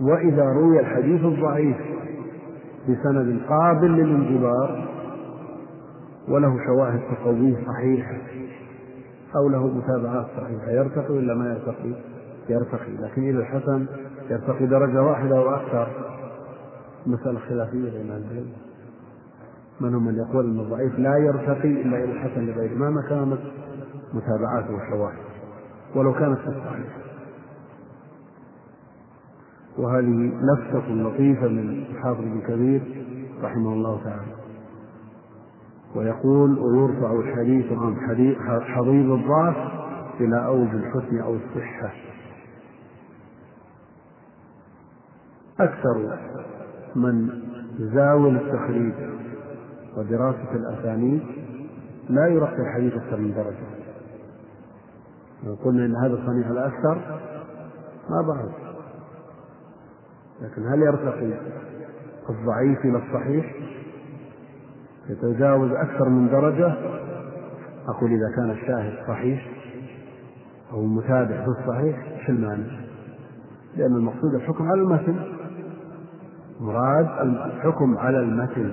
[0.00, 1.76] وإذا روي الحديث الضعيف
[2.88, 4.88] بسند قابل للانجبار
[6.28, 8.16] وله شواهد تقويه صحيحة
[9.36, 11.94] أو له متابعات صحيحة يرتقي ولا ما يرتقي؟
[12.48, 13.86] يرتقي لكن إذا الحسن
[14.30, 15.88] يرتقي درجة واحدة أو أكثر.
[17.06, 18.52] مسألة خلافية بين العلم
[19.80, 22.74] منهم من يقول أن الضعيف لا يرتقي إلا إلى الحسن لغيره.
[22.74, 23.40] مهما كانت
[24.14, 25.18] متابعاته وشواهد
[25.94, 26.96] ولو كانت في الصحيح.
[29.78, 33.06] وهذه لفتة لطيفة من الحافظ ابن كبير
[33.42, 34.34] رحمه الله تعالى.
[35.94, 37.96] ويقول ويرفع الحديث عن
[38.64, 39.56] حضيض الضعف
[40.20, 41.92] إلى أوج الحسن أو الصحة.
[45.60, 46.18] أكثر
[46.96, 47.42] من
[47.78, 48.92] زاول التخريج
[49.96, 51.22] ودراسة الأسانيد
[52.08, 53.83] لا يرقي الحديث أكثر من درجة.
[55.46, 57.20] لو قلنا إن هذا صنيع الأكثر
[58.10, 58.48] ما بعد.
[60.40, 61.32] لكن هل يرتقي
[62.30, 63.54] الضعيف إلى الصحيح؟
[65.08, 66.74] يتجاوز أكثر من درجة؟
[67.88, 69.46] أقول إذا كان الشاهد صحيح
[70.72, 72.80] أو المتابع في الصحيح إيش المانع؟
[73.76, 75.16] لأن المقصود الحكم على المتن.
[76.60, 78.72] مراد الحكم على المتن.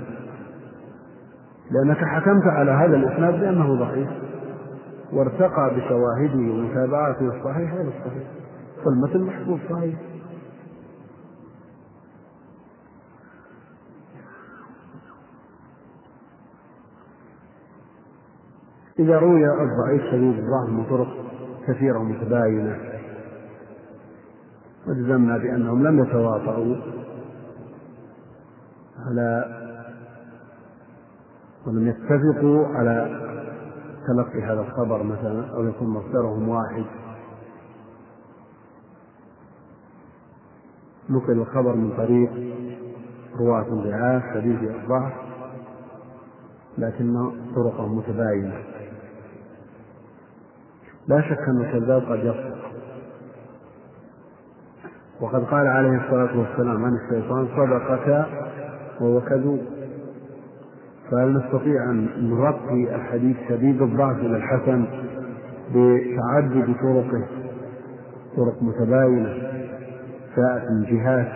[1.71, 4.09] لأنك حكمت على هذا الإسناد بأنه ضعيف.
[5.13, 8.23] وارتقى بشواهده ومتابعته الصحيح غير الصحيح.
[8.85, 9.95] فالمتن محفوظ صحيح.
[18.99, 21.07] إذا روي الضعيف شديد الضعف من طرق
[21.67, 22.77] كثيرة ومتباينة
[24.87, 26.75] وجزمنا بأنهم لم يتواطؤوا
[29.05, 29.45] على
[31.67, 33.30] ولم يتفقوا على
[34.07, 36.85] تلقي هذا الخبر مثلا أو يكون مصدرهم واحد.
[41.09, 42.31] نقل الخبر من طريق
[43.39, 45.13] رواة ضعاف شديد الضعف
[46.77, 48.63] لكن طرقهم متباينة.
[51.07, 52.61] لا شك أن الكذاب قد يصدق
[55.21, 58.25] وقد قال عليه الصلاة والسلام عن الشيطان صدقك
[59.01, 59.80] وهو كذوب.
[61.11, 64.85] فهل نستطيع أن نرقي الحديث شديد الضعف إلى الحسن
[65.69, 67.27] بتعدد طرقه؟
[68.37, 69.33] طرق متباينة
[70.37, 71.31] جاءت من جهات.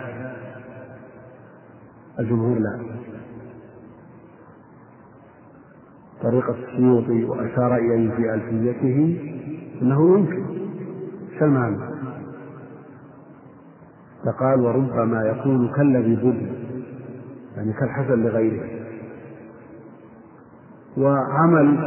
[2.18, 2.80] الجمهور لا.
[6.22, 9.18] طريقة السيوطي وأشار إليه في ألفيته
[9.82, 10.44] أنه يمكن.
[11.42, 11.76] المعنى؟
[14.24, 16.52] فقال وربما يكون كالذي بد
[17.56, 18.75] يعني كالحسن لغيره.
[20.96, 21.78] وعمل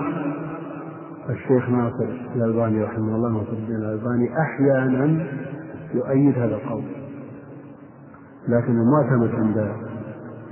[1.30, 5.28] الشيخ ناصر الألباني رحمه الله ناصر الدين الألباني أحيانا
[5.94, 6.84] يؤيد هذا القول.
[8.48, 9.76] لكن المعتمد عند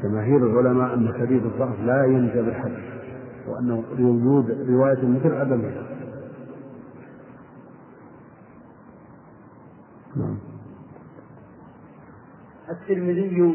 [0.04, 2.80] جماهير العلماء أن شديد الضعف لا ينجى بالحديث
[3.48, 5.84] وأنه وجود رواية مثل عدمها
[10.16, 10.38] نعم.
[12.70, 13.54] الترمذي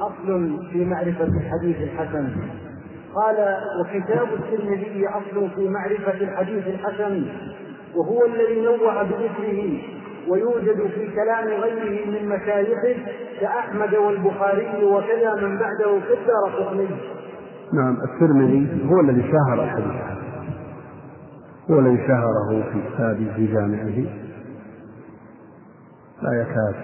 [0.00, 2.28] أصل في معرفة الحديث الحسن.
[3.16, 7.26] قال وكتاب الترمذي أصل في معرفة الحديث الحسن
[7.94, 9.78] وهو الذي نوع بذكره
[10.28, 12.96] ويوجد في كلام غيره من مشايخه
[13.40, 16.14] كأحمد والبخاري وكذا من بعده في
[16.58, 16.88] قطني.
[17.72, 20.02] نعم الترمذي هو الذي شهر الحديث.
[21.70, 24.04] هو الذي شهره في كتابه في جامعه.
[26.22, 26.74] لا يكاد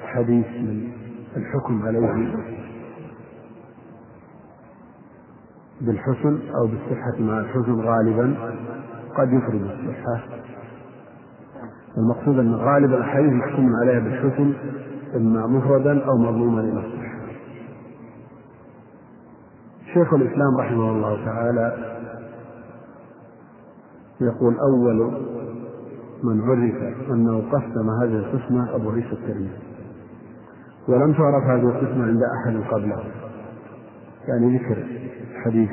[0.00, 0.90] حديث من
[1.36, 2.61] الحكم عليه.
[5.86, 8.34] بالحسن أو بالصحة مع الحسن غالبا
[9.18, 10.20] قد يفرد الصحة.
[11.98, 14.52] المقصود أن غالب الأحاديث يحكم عليها بالحسن
[15.16, 17.12] إما مفردا أو مضموما إلى الصحة.
[19.94, 21.92] شيخ الإسلام رحمه الله تعالى
[24.20, 25.12] يقول أول
[26.22, 29.58] من عرف أنه قسم هذه القسمة أبو عيسى الترمذي
[30.88, 33.04] ولم تعرف هذه القسمة عند أحد قبله.
[34.28, 34.86] يعني ذكر
[35.42, 35.70] الحديث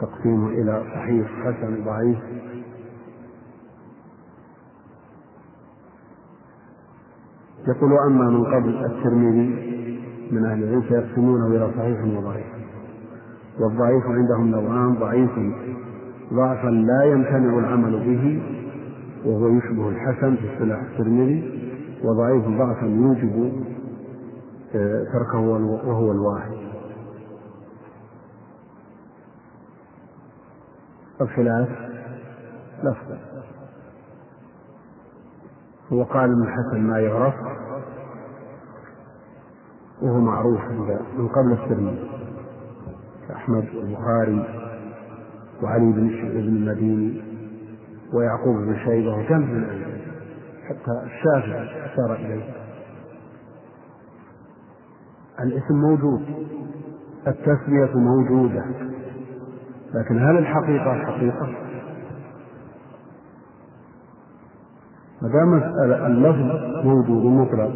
[0.00, 2.18] تقسيمه إلى صحيح حسن ضعيف.
[7.68, 9.74] يقول أما من قبل الترمذي
[10.30, 12.46] من أهل العلم فيقسمونه إلى صحيح وضعيف.
[13.60, 15.30] والضعيف عندهم نوعان ضعيف
[16.32, 18.42] ضعفا لا يمتنع العمل به
[19.24, 21.60] وهو يشبه الحسن في اصطلاح الترمذي
[22.04, 23.52] وضعيف ضعفا يوجب
[24.74, 25.40] آه، تركه
[25.86, 26.63] وهو الواحد.
[31.20, 31.68] الخلاف
[32.78, 33.18] لفظا
[35.92, 37.34] هو قال من حسن ما يعرف
[40.02, 40.60] وهو معروف
[41.18, 42.10] من قبل الترمذي.
[43.28, 44.64] كأحمد والبخاري
[45.62, 47.22] وعلي بن بن المديني
[48.12, 49.84] ويعقوب بن شيبة وجمع من
[50.68, 52.54] حتى الشافعي أشار إليه.
[55.40, 56.22] الاسم موجود.
[57.26, 58.64] التسمية موجودة.
[59.94, 61.46] لكن هل الحقيقة الحقيقة؟
[65.22, 65.54] ما دام
[66.06, 67.70] اللفظ موجود مطلق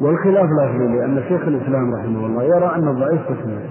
[0.00, 3.70] والخلاف لفظي لأن شيخ الإسلام رحمه الله يرى أن الضعيف قسمين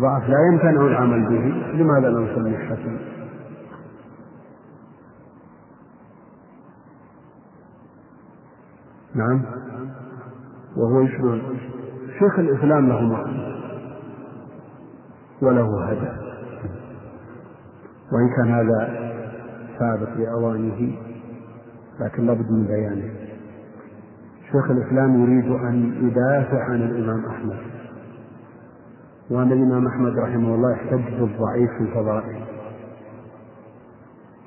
[0.00, 2.98] ضعف لا يمتنع العمل به لماذا لا نسميه حسن؟
[9.14, 9.42] نعم.
[10.76, 11.42] وهو يشبه
[12.18, 13.53] شيخ الإسلام له معنى.
[15.44, 16.12] وله هدف
[18.12, 19.10] وإن كان هذا
[19.78, 20.96] ثابت بأوانه
[22.00, 23.12] لكن لابد من بيانه.
[24.52, 27.56] شيخ الإسلام يريد أن يدافع عن الإمام أحمد.
[29.30, 32.44] وأن الإمام أحمد رحمه الله يحتج بالضعيف في الفضائل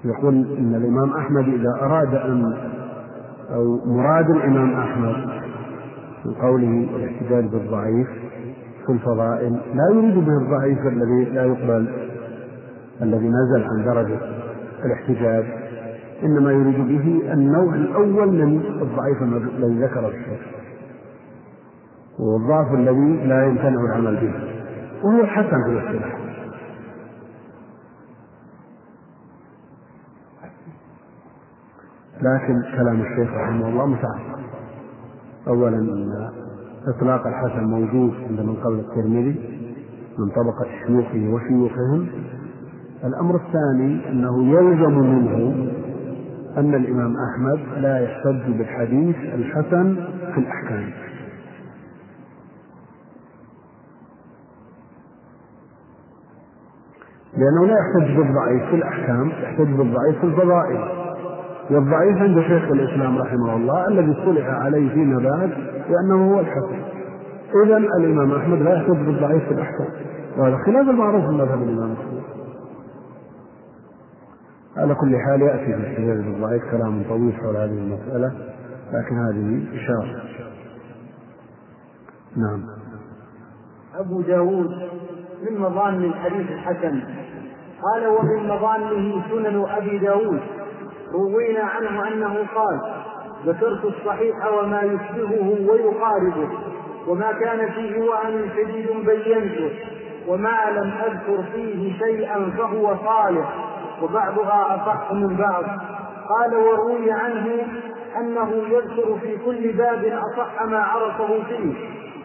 [0.05, 2.57] يقول إن الإمام أحمد إذا أراد أن
[3.49, 5.41] أو مراد الإمام أحمد
[6.25, 8.07] من قوله الاحتجاج بالضعيف
[8.87, 11.87] في الفضائل لا يريد به الضعيف الذي لا يقبل
[13.01, 14.19] الذي نزل عن درجة
[14.85, 15.45] الاحتجاج.
[16.23, 19.21] إنما يريد به النوع الأول من الضعيف
[19.57, 20.39] الذي ذكره الشيخ.
[22.19, 24.33] والضعف الذي لا يمتنع العمل به.
[25.03, 26.17] وهو حسن في الاصطلاح
[32.21, 34.39] لكن كلام الشيخ رحمه الله متعقب
[35.47, 35.77] أولا
[36.87, 39.35] إطلاق الحسن موجود عند من قبل الترمذي
[40.19, 42.07] من طبقة شيوخه وشيوخهم.
[43.03, 45.69] الأمر الثاني أنه يلزم منه
[46.57, 49.95] أن الإمام أحمد لا يحتج بالحديث الحسن
[50.33, 50.89] في الأحكام.
[57.37, 60.96] لأنه لا يحتج بالضعيف في الأحكام يحتج بالضعيف في الفضائل.
[61.71, 65.49] والضعيف عند شيخ الإسلام رحمه الله الذي اصطلح عليه فيما بعد
[65.89, 66.81] لأنه هو الحسن.
[67.65, 69.87] إذا الإمام أحمد لا يحتج بالضعيف في الأحكام.
[70.37, 72.21] وهذا خلاف المعروف من مذهب الإمام أحمد.
[74.77, 78.31] على كل حال يأتي في الاحتجاج بالضعيف كلام طويل حول هذه المسألة
[78.93, 80.21] لكن هذه إشارة.
[82.37, 82.63] نعم.
[83.99, 84.69] أبو داود
[85.49, 86.99] من مظان الحديث الحسن.
[87.81, 90.39] قال ومن مظانه سنن أبي داود.
[91.13, 92.79] روينا عنه أنه قال
[93.45, 96.49] ذكرت الصحيح وما يشبهه ويقاربه
[97.07, 99.71] وما كان فيه وهن شديد بينته
[100.27, 103.53] وما لم أذكر فيه شيئا فهو صالح
[104.01, 105.63] وبعضها أصح من بعض.
[106.29, 107.67] قال وروي عنه
[108.19, 111.73] أنه يذكر في كل باب أصح ما عرفه فيه.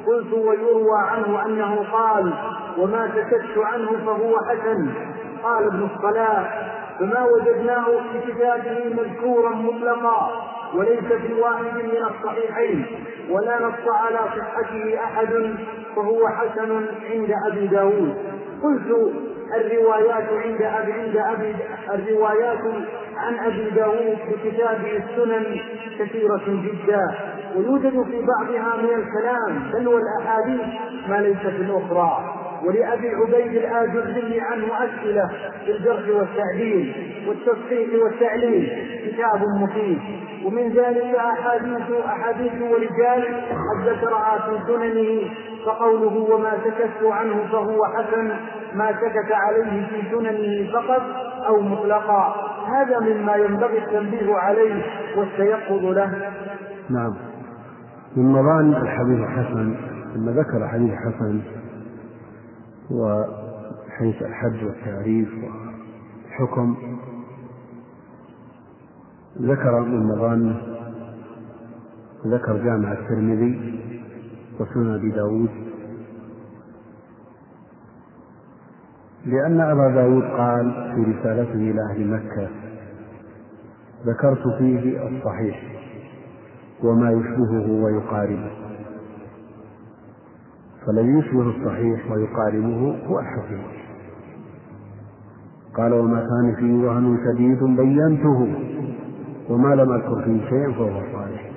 [0.06, 2.32] قلت ويروى عنه أنه قال
[2.78, 4.90] وما سكت عنه فهو حسن.
[5.42, 10.30] قال ابن الصلاح فما وجدناه في كتابه مذكورا مطلقا
[10.74, 12.86] وليس في واحد من الصحيحين
[13.30, 15.54] ولا نص على صحته أحد
[15.96, 18.14] فهو حسن عند أبي داود.
[18.62, 19.12] قلت
[19.56, 21.56] الروايات عند أبي عند أبي
[21.94, 22.60] الروايات
[23.16, 25.60] عن أبي داود في كتابه السنن
[25.98, 27.14] كثيرة جدا.
[27.56, 30.60] ويوجد في بعضها من الكلام بل والأحاديث
[31.08, 32.41] ما ليس في الأخرى.
[32.64, 35.30] ولأبي عبيد الآجري عنه أسئلة
[35.64, 36.94] في الجرح والتعديل
[37.28, 38.72] والتصحيح والتعليل
[39.06, 39.98] كتاب مفيد.
[40.44, 45.30] ومن ذلك أحاديث أحاديث ورجال قد ذكرها في سننه
[45.66, 48.28] فقوله وما سكت عنه فهو حسن
[48.74, 51.02] ما سكت عليه في سننه فقط
[51.46, 52.34] أو مطلقا.
[52.66, 54.82] هذا مما ينبغي التنبيه عليه
[55.16, 56.30] والتيقظ له.
[56.90, 57.14] نعم.
[58.16, 59.74] من مظان الحديث الحسن
[60.14, 61.40] ثم ذكر حديث حسن
[62.90, 66.76] وحيث الحج والتعريف والحكم.
[69.40, 70.62] ذكر من مظانه
[72.26, 73.80] ذكر جامع الترمذي
[74.60, 75.50] وسنن أبي داود.
[79.26, 82.48] لأن أبا داود قال في رسالته إلى أهل مكة
[84.06, 85.62] ذكرت فيه الصحيح
[86.84, 88.50] وما يشبهه ويقاربه
[90.86, 93.62] فالذي يشبه الصحيح ويقاربه هو الحكيم.
[95.76, 98.56] قال وما كان فيه وهن شديد بينته
[99.50, 101.50] وما لم أذكر فيه شيئا فهو صالح.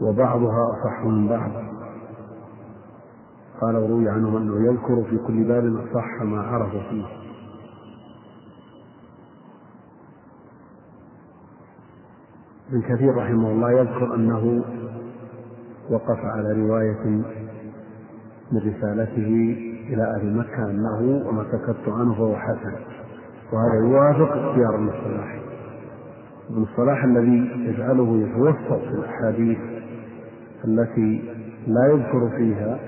[0.00, 1.50] وبعضها أصح من بعض.
[3.60, 7.04] قال وروي عنه أنه يذكر في كل باب أصح ما عرف فيه.
[12.70, 14.64] ابن كثير رحمه الله يذكر أنه
[15.90, 17.04] وقف على رواية
[18.52, 19.56] من رسالته
[19.88, 22.72] إلى أهل مكة أنه وما سكت عنه فهو حسن.
[23.52, 25.38] وهذا يوافق اختيار ابن الصلاح
[26.50, 29.58] ابن الصلاح الذي يجعله يتوسط في الأحاديث
[30.64, 31.34] التي
[31.66, 32.78] لا يذكر فيها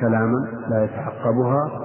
[0.00, 1.80] كلاما لا يتعقبها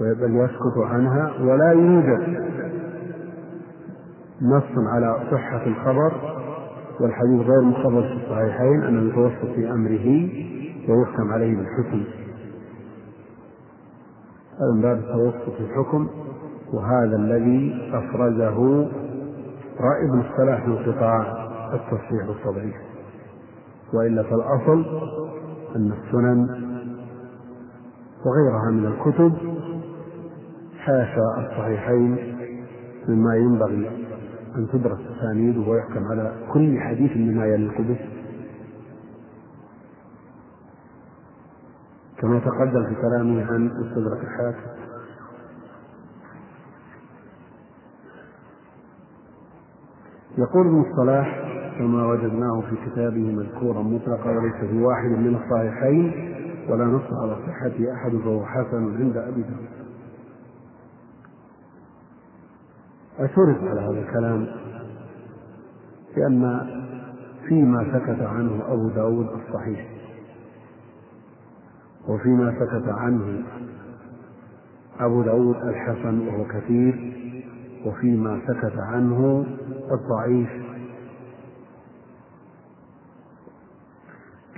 [0.00, 2.45] بل يسكت عنها ولا يوجد
[4.42, 6.12] نص على صحة الخبر
[7.00, 10.28] والحديث غير مخرج في الصحيحين أنه يتوسط في أمره
[10.88, 12.04] ويحكم عليه بالحكم.
[14.60, 16.08] هذا من باب التوسط في الحكم
[16.72, 18.88] وهذا الذي أفرزه
[19.80, 22.74] رأي ابن الصلاح في انقطاع التصحيح والتضعيف.
[23.94, 24.84] وإلا فالأصل
[25.76, 26.66] أن السنن
[28.26, 29.32] وغيرها من الكتب
[30.78, 32.36] حاشا الصحيحين
[33.08, 34.05] مما ينبغي
[34.56, 37.98] أن تدرس أسانيده ويحكم على كل حديث بما يليق به
[42.18, 44.76] كما تقدم في كلامه عن مستدرك الحاكم.
[50.38, 51.42] يقول ابن الصلاح
[51.78, 56.32] كما وجدناه في كتابه مذكورا مطلقا وليس في واحد من الصحيحين
[56.68, 59.75] ولا نص على صحته أحد فهو حسن عند أبي داود.
[63.20, 64.46] اعترض على هذا الكلام
[66.16, 66.66] لأن
[67.48, 69.86] فيما سكت عنه أبو داود الصحيح
[72.08, 73.42] وفيما سكت عنه
[75.00, 77.12] أبو داود الحسن وهو كثير
[77.86, 79.46] وفيما سكت عنه
[79.92, 80.48] الضعيف.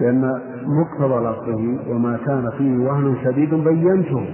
[0.00, 4.26] لأن مقتضى لفظه وما كان فيه وهن شديد بينته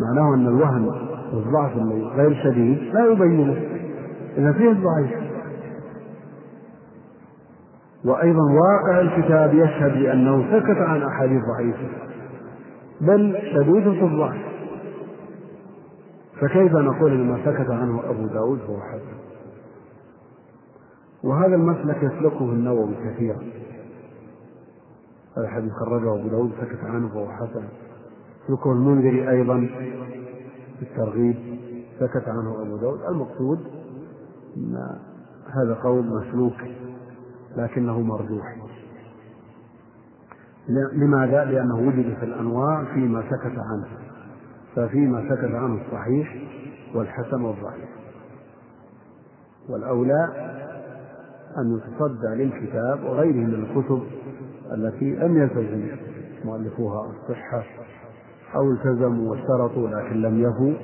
[0.00, 1.76] معناه أن الوهن والضعف
[2.16, 3.56] غير شديد لا يبينه.
[4.38, 5.10] إذا فيه الضعيف.
[8.04, 11.88] وأيضا واقع الكتاب يشهد بأنه سكت عن أحاديث ضعيفة.
[13.00, 14.36] بل شديدة الضعف.
[16.40, 19.16] فكيف نقول ان ما سكت عنه أبو داود هو حسن؟
[21.24, 23.38] وهذا المسلك يسلكه النووي كثيرا.
[25.36, 27.64] هذا الحديث خرجه أبو داود سكت عنه فهو حسن.
[28.44, 29.68] يسلكه المنذري أيضا.
[30.78, 31.36] في الترغيب
[32.00, 33.00] سكت عنه أبو داود.
[33.08, 33.58] المقصود
[34.56, 34.98] أن
[35.50, 36.56] هذا قول مسلوك
[37.56, 38.56] لكنه مرجوح.
[40.92, 43.86] لماذا؟ لأنه وجد في الأنواع فيما سكت عنه
[44.76, 46.36] ففيما سكت عنه الصحيح
[46.94, 47.88] والحسن والضعيف
[49.68, 50.28] والأولى
[51.58, 54.02] أن يتصدى للكتاب وغيره من الكتب
[54.72, 55.96] التي لم يلتزم
[56.44, 57.64] مؤلفوها الصحة.
[58.56, 60.74] أو التزموا واشترطوا لكن لم يفوا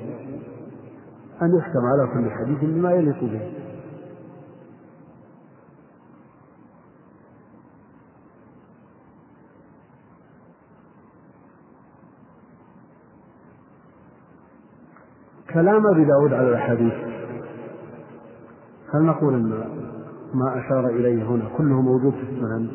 [1.41, 3.51] أن يحكم على كل حديث بما يليق به.
[15.53, 16.93] كلام أبي داود على الأحاديث
[18.93, 19.49] هل نقول أن
[20.33, 22.71] ما أشار إليه هنا كله موجود في السنن؟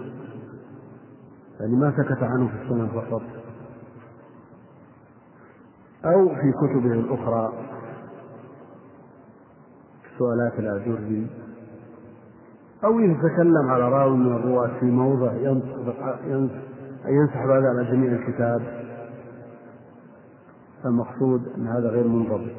[1.61, 3.38] يعني ما سكت عنه في السنن فقط.
[6.05, 7.53] أو في كتبه الأخرى.
[10.19, 11.27] سؤالات الآجري
[12.85, 15.33] أو يتكلم على راوي من الرواة في موضع
[17.07, 18.63] ينسحب هذا على جميع الكتاب.
[20.85, 22.53] المقصود أن هذا غير منضبط.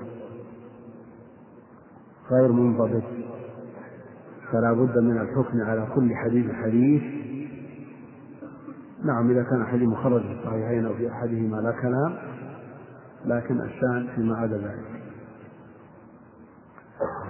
[2.31, 3.03] غير منضبط.
[4.51, 7.03] فلا بد من الحكم على كل حديث حديث.
[9.03, 12.17] نعم إذا كان حديث مخرج في الصحيحين أو في أحدهما لا كلام.
[13.29, 15.01] لكن الشأن فيما عدا ذلك.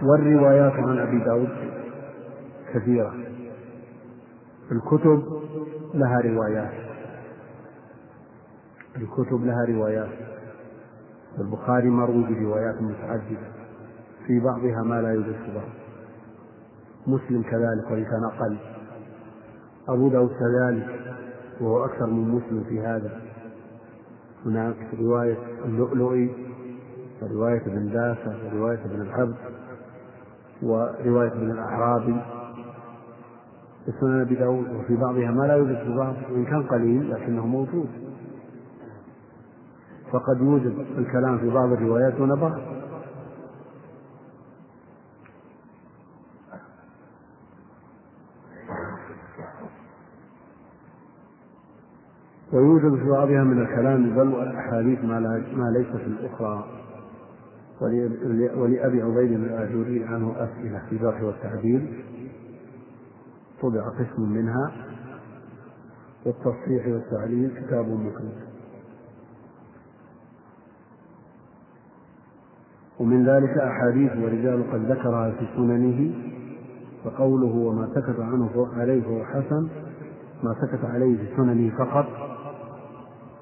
[0.04, 1.50] والروايات عن أبي داود
[2.74, 3.14] كثيرة.
[4.72, 5.24] الكتب
[5.94, 6.74] لها روايات.
[8.96, 10.10] الكتب لها روايات.
[11.40, 13.48] البخاري مروي بروايات متعددة.
[14.28, 15.70] في بعضها ما لا يوجد في بعض.
[17.08, 18.58] مسلم كذلك وإن كان أقل.
[19.90, 21.16] أبو داود كذلك
[21.62, 23.29] وهو أكثر من مسلم في هذا.
[24.46, 26.30] هناك رواية اللؤلؤي
[27.22, 29.36] ورواية ابن داسة ورواية ابن العبد
[30.64, 32.16] ورواية ابن الأعرابي.
[33.86, 37.48] في سنن أبي داود وفي بعضها ما لا يوجد في بعض وإن كان قليل لكنه
[37.48, 37.90] موجود.
[40.12, 42.60] فقد يوجد الكلام في بعض الروايات دون بعض
[52.54, 55.20] ويوجد في بعضها من الكلام بل والأحاديث ما,
[55.54, 56.66] ما ليس في الأخرى.
[58.56, 62.04] ولأبي عبيد الآجوري عنه أسئلة في الجرح والتعديل.
[63.62, 64.72] طبع قسم منها.
[66.26, 68.42] والتصحيح والتعليل كتاب مكنون
[73.00, 76.14] ومن ذلك أحاديث ورجال قد ذكرها في سننه.
[77.04, 79.70] فقوله وما سكت عنه عليه فهو حسن
[80.44, 82.29] ما سكت عليه في سننه فقط.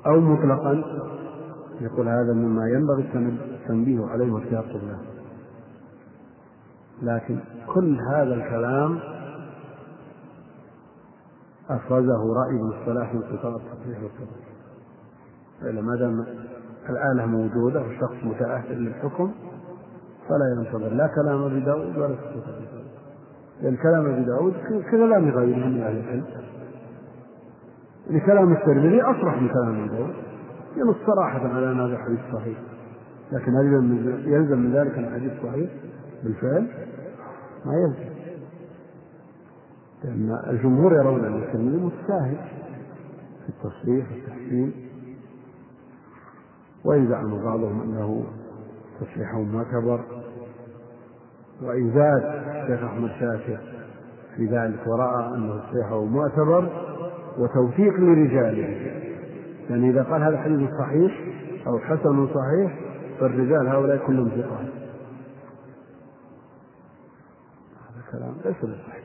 [0.08, 0.84] أو مطلقا.
[1.82, 3.10] يقول هذا مما ينبغي
[3.54, 5.00] التنبيه عليه والتيقظ له
[7.02, 9.00] لكن كل هذا الكلام
[11.70, 14.48] أفرزه رأي ابن الصلاح من قطاع التصحيح والتضعيف
[15.62, 16.26] فإذا ما دام
[16.90, 19.32] الآلة موجودة والشخص متأهل للحكم
[20.30, 22.44] فلا ينتظر لا كلام أبي داود ولا داود.
[23.62, 24.54] لأن كلام أبي داود
[24.92, 26.26] كلام غيره من أهل العلم.
[28.10, 30.14] لكلام الترمذي أصرح من كلام النبوي
[30.78, 32.58] ينص صراحة على أن هذا حديث صحيح
[33.32, 33.66] لكن هل
[34.26, 35.70] يلزم من ذلك أن الحديث صحيح؟
[36.24, 36.68] بالفعل؟
[37.66, 38.18] ما يلزم.
[40.04, 42.38] لأن الجمهور يرون أن الترمذي متساهل
[43.44, 44.74] في التصحيح والتحسين
[46.86, 48.24] وإن زعم بعضهم أنه
[49.02, 50.04] تصحيحه معتبر
[51.62, 53.60] وإن زاد الشيخ أحمد شاكر
[54.36, 56.97] في ذلك ورأى أنه تصحيحه معتبر.
[57.38, 58.98] وتوثيق لرجاله.
[59.70, 61.22] يعني إذا قال هذا حديث صحيح
[61.68, 62.80] أو حسن صحيح
[63.20, 64.68] فالرجال هؤلاء كلهم ثقات
[67.82, 69.04] هذا كلام ليس بصحيح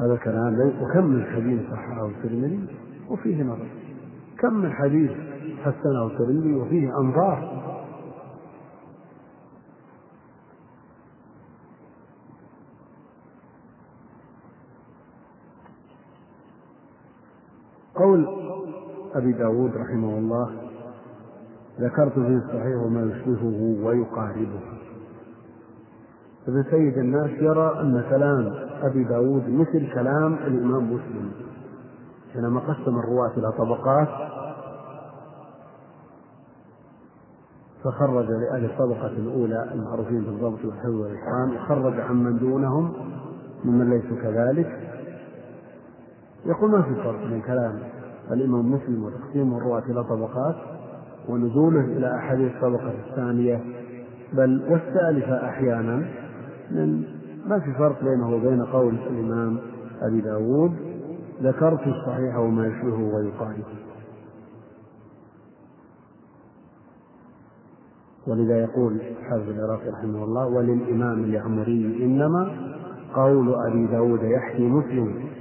[0.00, 2.66] هذا كلام ليس وكم من حديث صححه الترمذي
[3.08, 3.66] وفيه نظر
[4.38, 5.10] كم من حديث
[5.62, 7.62] حسنه الترمذي وفيه أنظار
[17.94, 18.26] قول
[19.14, 20.50] أبي داود رحمه الله
[21.80, 24.60] ذكرت في الصحيح وما يشبهه ويقاربه.
[26.48, 31.30] ابن سيد الناس يرى أن كلام أبي داود مثل كلام الإمام مسلم.
[32.32, 34.08] حينما قسم الرواة إلى طبقات
[37.84, 42.92] فخرج لأهل الطبقة الأولى المعروفين بالضبط والحفظ والإتقان وخرج عمن دونهم
[43.64, 45.01] ممن ليسوا كذلك.
[46.46, 47.78] يقول ما في فرق بين كلام
[48.30, 50.56] الإمام مسلم وتقسيم الرواة إلى طبقات
[51.28, 53.60] ونزوله إلى أحاديث الطبقة الثانية.
[54.32, 55.96] بل والثالثة أحيانا
[56.70, 57.04] من
[57.46, 59.58] ما في فرق بينه وبين قول الإمام
[60.02, 60.72] أبي داود
[61.42, 63.64] ذكرت الصحيح وما يشبهه ويقاربه
[68.26, 72.50] ولذا يقول حافظ العراقي رحمه الله وللإمام اليعمري إنما
[73.14, 75.31] قول أبي داود يحكي مسلم.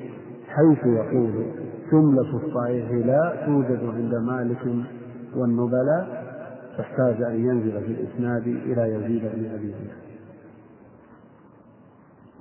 [0.55, 1.45] حيث يقول
[1.91, 4.85] جملة الصحيح لا توجد عند مالك
[5.35, 6.21] والنبلاء
[6.77, 10.01] فاحتاج أن ينزل في الإسناد إلى يزيد بن أبي زياد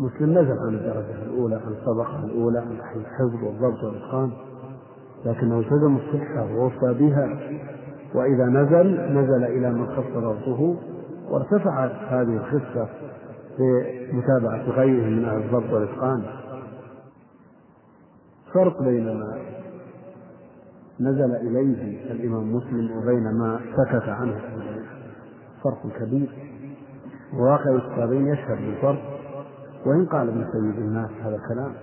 [0.01, 4.31] مسلم نزل عن الدرجة الأولى عن الطبقة الأولى عن الحفظ والضبط والإتقان
[5.25, 7.39] لكنه التزم الصحة ووفى بها.
[8.15, 10.77] وإذا نزل نزل إلى من خص ضبطه
[11.31, 12.89] وارتفعت هذه الخصة
[13.59, 16.23] بمتابعة غيره من أهل الضبط والإتقان.
[18.55, 19.39] فرق بين ما
[21.01, 24.41] نزل إليه الإمام مسلم وبين ما سكت عنه.
[25.65, 26.31] فرق كبير.
[27.35, 29.03] وواقع الكتابين يشهد بالفرق.
[29.87, 31.75] وإن قال ابن سيد الناس هذا الكلام.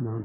[0.00, 0.24] نعم.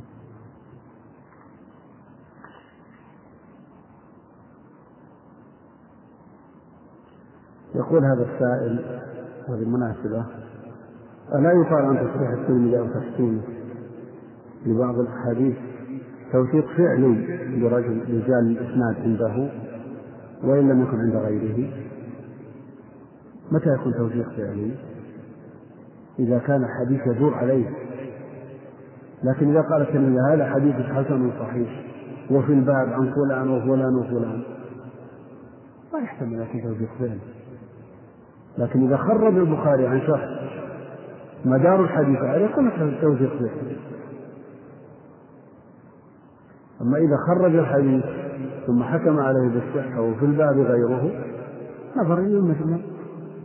[7.75, 9.05] يقول هذا السائل
[9.49, 10.25] هذه المناسبة
[11.35, 13.41] ألا يقال عن تصريح الترمذي أو تحسينه
[14.65, 15.55] لبعض الأحاديث
[16.31, 19.49] توثيق فعلي لرجل رجال الإسناد عنده
[20.43, 21.69] وإن لم يكن عند غيره.
[23.51, 24.71] متى يكون توثيق فعلي؟
[26.19, 27.69] إذا كان حديث يدور عليه.
[29.23, 31.85] لكن إذا قال الترمذي هذا حديث حسن صحيح
[32.31, 34.43] وفي الباب عن فلان وفلان وفلان.
[35.93, 37.34] ما يحتمل يكون توثيق فعلي
[38.57, 40.29] لكن إذا خرج البخاري عن شخص
[41.45, 43.77] مدار الحديث عليه يكون توثيق فعلي
[46.81, 48.05] أما إذا خرج الحديث
[48.67, 51.11] ثم حكم عليه بالصحة وفي الباب غيره
[51.97, 52.77] نظر إلى المجمع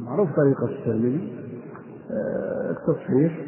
[0.00, 1.40] معروف طريقة الترمذي.
[2.11, 3.40] آه، التصحيح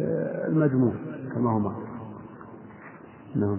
[0.00, 0.92] آه، المجموع
[1.34, 1.88] كما هو معروف.
[3.36, 3.58] نعم.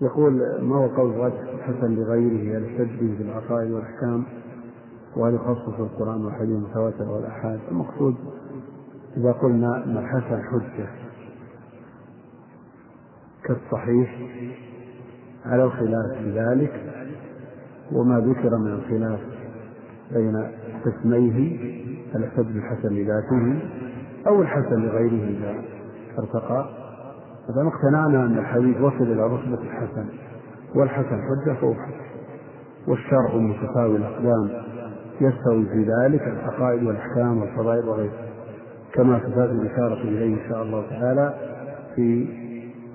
[0.00, 4.24] يقول ما هو قول غد حسن لغيره يحتج به بالعقائد والأحكام؟
[5.16, 8.14] وهل يخصص القرآن والحديث المتواتر والآحاد المقصود
[9.16, 10.88] إذا قلنا أن الحسن حجة
[13.44, 14.18] كالصحيح
[15.46, 16.72] على الخلاف في ذلك
[17.92, 19.20] وما ذكر من الخلاف
[20.12, 20.50] بين
[20.84, 21.56] قسميه
[22.14, 23.60] الحسن الحسن لذاته
[24.26, 25.64] أو الحسن لغيره إذا
[26.18, 26.68] ارتقى.
[27.50, 30.06] إذا اقتنعنا أن الحديث وصل إلى رتبة الحسن
[30.74, 32.06] والحسن حجة فهو حجة.
[32.88, 34.50] والشرع متساوي الأقدام.
[35.20, 38.26] يستوي في ذلك العقائد والأحكام والفضائل وغيرها.
[38.92, 41.34] كما ستأتي الإشارة إليه إن شاء الله تعالى
[41.94, 42.28] في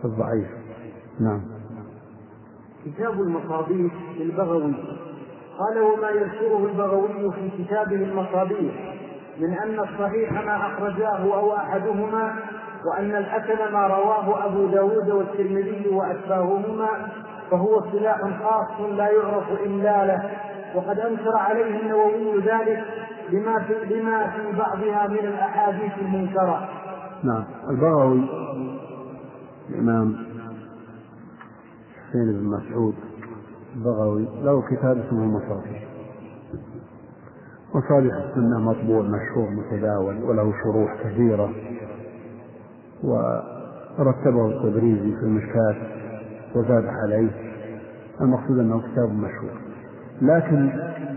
[0.05, 0.47] الضعيف.
[1.19, 1.41] نعم.
[2.85, 4.73] كتاب المصابيح للبغوي.
[5.59, 8.95] قال وما يذكره البغوي في كتابه المصابيح
[9.39, 12.35] من أن الصحيح ما أخرجاه أو أحدهما
[12.85, 16.89] وأن الحسن ما رواه أبو داود والترمذي وأشباههما
[17.51, 20.31] فهو سلاح خاص لا يعرف إلا له.
[20.75, 22.83] وقد أنكر عليه النووي ذلك
[23.29, 26.69] لما في لما في بعضها من الأحاديث المنكرة.
[27.23, 27.43] نعم.
[27.69, 28.29] البغوي
[29.69, 30.15] الإمام
[32.09, 32.95] حسين بن مسعود
[33.75, 35.83] البغوي له كتاب اسمه المصابيح
[37.75, 41.49] مصابيح السنة مطبوع مشهور متداول وله شروح كثيرة.
[43.03, 45.75] ورتبه التبريزي في المشكاة
[46.55, 47.29] وزاد عليه.
[48.21, 49.70] المقصود أنه كتاب مشهور.
[50.21, 50.69] لكن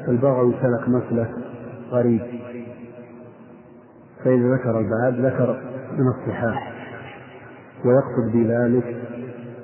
[0.09, 1.31] البغوي سلك مسلك
[1.91, 2.21] غريب
[4.25, 5.61] فإذا ذكر البعاد ذكر
[5.99, 6.73] من الصحاح.
[7.85, 9.03] ويقصد بذلك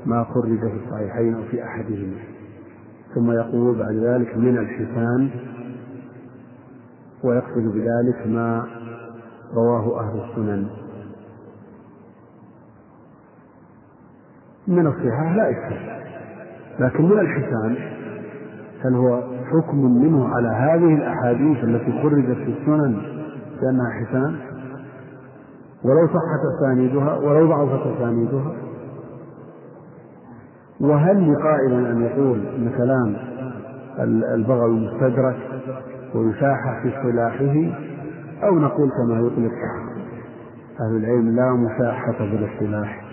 [0.07, 2.17] ما خرج في الصحيحين أو في أحدهما.
[3.15, 5.31] ثم يقول بعد ذلك من الحسان.
[7.25, 8.67] ويقصد بذلك ما
[9.55, 10.67] رواه أهل السنن.
[14.69, 16.01] من الصحاح لا إشكال
[16.79, 18.00] لكن من الحسان
[18.85, 19.23] هل هو
[19.53, 23.03] حكم منه على هذه الأحاديث التي خرجت في السنن
[23.61, 24.37] بأنها حسان؟
[25.85, 28.53] ولو صحت أسانيدها ولو ضعفت أسانيدها؟
[30.81, 33.17] وهل لقائل أن يقول أن كلام
[34.35, 35.37] البغوي مستدرك
[36.15, 37.73] ويشاح في اصطلاحه؟
[38.43, 39.53] أو نقول كما يطلق
[40.81, 43.05] أهل العلم لا مشاحة في الاصطلاح.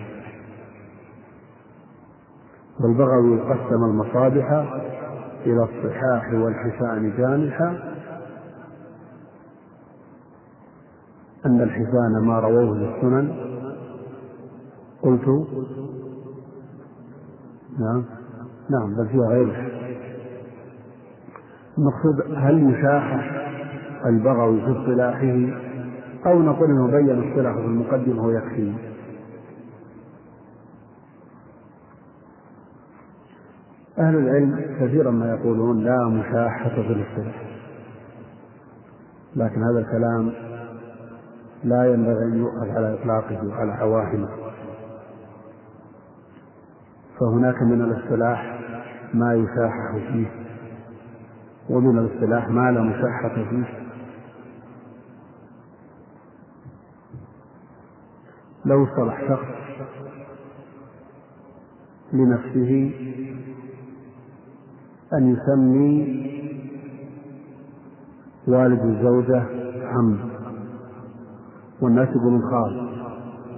[2.83, 4.65] والبغوي قسم المصابح
[5.47, 7.69] إلى الصحاح والحسان جانحا
[11.45, 13.35] أن الحسان ما رووه للسنن
[15.01, 15.47] قلت.
[17.79, 18.05] نعم.
[18.69, 19.67] نعم بل فيها غيره
[21.77, 23.33] المقصود هل يشاح
[24.05, 25.67] البغوي في اصطلاحه
[26.25, 28.73] أو نقول إنه بين اصطلاحه في المقدمة ويكفي؟
[33.99, 37.47] أهل العلم كثيرا ما يقولون لا مشاحة في الاصطلاح.
[39.35, 40.33] لكن هذا الكلام
[41.63, 44.29] لا ينبغي أن يؤخذ على إطلاقه وعلى عواهمه
[47.19, 48.59] فهناك من الاصطلاح
[49.13, 50.27] ما يشاحح فيه
[51.69, 53.87] ومن الاصطلاح ما لا مشاحة فيه.
[58.65, 59.47] لو اصطلح شخص
[62.13, 62.91] لنفسه
[65.13, 66.27] أن يسمي
[68.47, 69.43] والد الزوجة
[69.83, 70.17] عم
[71.81, 72.89] والناس يقولون خال.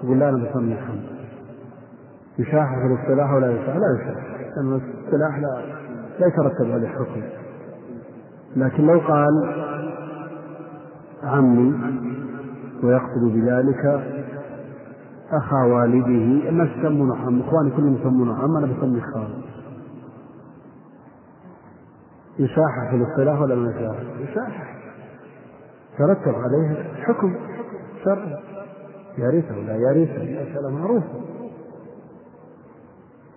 [0.03, 1.09] يقول لا أنا بسمي حمد.
[2.39, 4.23] يشاح في الاصطلاح ولا يشاح لا يشاح
[4.57, 5.61] لأن الاصطلاح لا
[6.19, 7.21] لا يترتب عليه حكم.
[8.55, 9.53] لكن لو قال
[11.23, 11.73] عمي
[12.83, 13.85] ويقصد بذلك
[15.31, 19.48] أخا والده الناس يسمونه عم إخواني كلهم يسمونه عم أنا بسمي خال.
[22.39, 24.75] يشاح في الاصطلاح ولا ما يشاح؟ يشاح
[25.97, 27.35] ترتب عليه حكم.
[28.05, 28.37] شرعي
[29.17, 31.07] يرثه ولا يرثه مسألة معروفة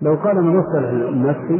[0.03, 1.55] لو قال من مصطلح نفسي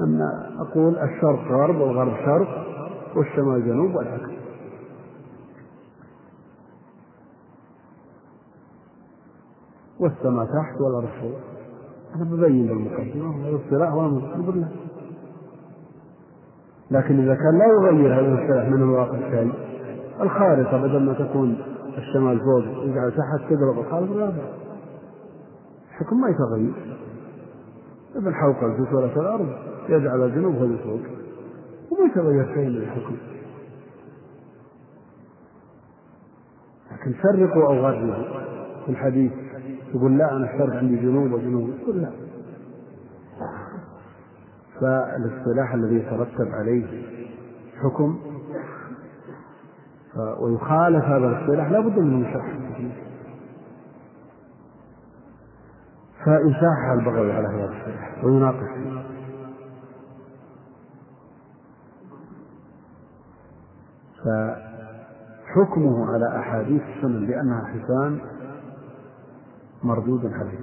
[0.00, 0.20] أن
[0.58, 2.48] أقول الشرق غرب والغرب شرق
[3.16, 4.30] والشمال جنوب والعكس.
[10.00, 11.38] والسماء تحت والأرض فوق.
[12.16, 14.68] أنا ببين بالمقدمة والاصطلاح والمقدمة لا
[16.90, 19.52] لكن إذا كان لا يغير هذا الاصطلاح من الواقع شيء
[20.20, 21.58] الخارطة بدل ما تكون
[21.98, 24.32] الشمال فوق يجعل تحت تضرب الخارطة لا
[25.90, 26.96] الحكم ما يتغير.
[28.16, 29.48] ابن حوقل في سورة الأرض
[29.88, 31.00] يجعل الجنوب هو فوق.
[31.90, 33.16] وما يتغير شيء من الحكم.
[36.92, 38.14] لكن فرقوا أو غربوا
[38.84, 39.32] في الحديث
[39.94, 41.70] يقول لا أنا الشرق عندي جنوب وجنوب.
[41.82, 42.23] يقول لا.
[44.80, 47.04] فالاصطلاح الذي يترتب عليه
[47.82, 48.18] حكم.
[50.40, 52.58] ويخالف هذا الاصطلاح لا بد من مشاحة
[56.24, 58.70] فإشاحة البغوي على هذا الاصطلاح ويناقش.
[64.24, 64.54] فيه
[65.54, 68.20] فحكمه على أحاديث السنن بأنها حسان
[69.82, 70.58] مردود عليه.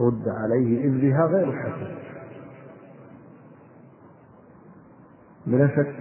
[0.00, 2.03] رد عليه إذ بها غير حسن.
[5.46, 5.94] بلا شك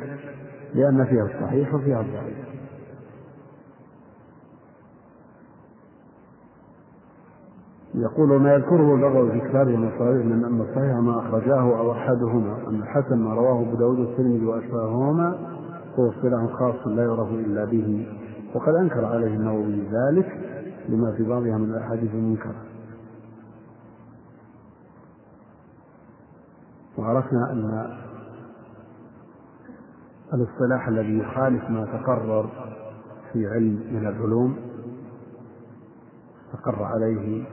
[0.74, 2.54] لأن فيها الصحيح وفيها الضعيف
[7.96, 12.76] يقول وما يذكره البغوي في كتابه المصاريف من أن الصحيح ما أخرجاه أو أحدهما أن
[12.76, 15.38] الحسن ما رواه أبو داود والترمذي وأشباههما
[16.00, 18.08] هو اصطلاح خاص لا يعرف إلا به
[18.56, 20.40] وقد أنكر عليه النووي ذلك
[20.90, 22.56] لما في بعضها من الأحاديث المنكرة.
[26.98, 27.88] وعرفنا أن
[30.34, 32.50] الاصطلاح الذي يخالف ما تقرر
[33.34, 34.58] في علم من العلوم.
[36.46, 37.44] استقر عليه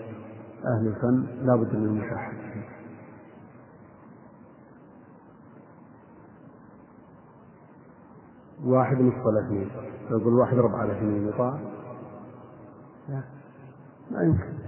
[0.65, 2.33] أهل الفن لا بد من المشاحة
[8.65, 9.71] واحد نصف الأثنين.
[10.11, 11.59] يقول واحد ربع الأثنين يطاع.
[13.09, 13.23] لا
[14.11, 14.61] ما يمكن.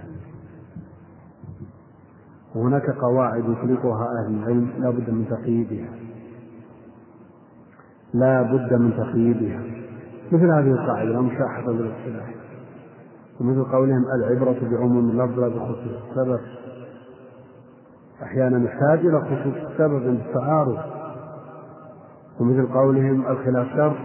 [2.55, 6.02] وهناك قواعد يطلقها أهل العلم لا بد من تقييدها.
[8.15, 9.61] لا بد من تقييدها.
[10.33, 12.35] مثل هذه القاعدة لا مشاحة بالاصطلاح
[13.41, 16.41] ومثل قولهم العبرة بعموم اللفظ لا بخصوص السبب.
[18.23, 20.79] أحيانا يحتاج إلى خصوص السبب عند التعارض.
[22.41, 23.97] ومثل قولهم الخلاف شر.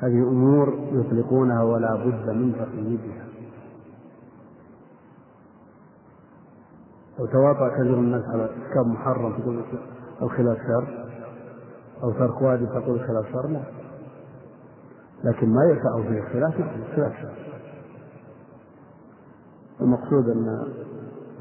[0.00, 3.24] هذه أمور يطلقونها ولا بد من تقييدها.
[7.18, 9.32] لو تواطأ كثير الناس على ارتكاب محرم
[10.22, 11.04] تقول الخلاف شر
[12.02, 13.62] أو ترك واجب تقول الخلاف شر لا.
[15.24, 17.34] لكن ما يقع فيه الخلاف الخلاف شر
[19.80, 20.66] المقصود أن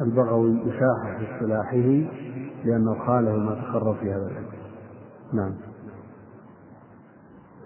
[0.02, 1.78] البغوي يشاح في اصطلاحه
[2.66, 4.50] لأنه خاله ما تقرر في هذا العلم.
[5.34, 5.54] نعم.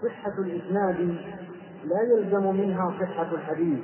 [0.02, 0.96] صحة الإسناد
[1.84, 3.78] لا يلزم منها صحة الحديث.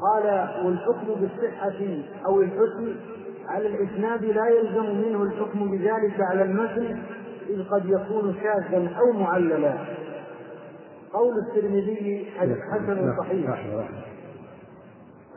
[0.00, 2.96] قال والحكم بالصحة أو الحسن
[3.48, 7.02] على الإسناد لا يلزم منه الحكم بذلك على المتن
[7.48, 9.74] إذ قد يكون شاذا أو معللا.
[11.12, 12.26] قول الترمذي
[12.70, 13.50] حسن صحيح.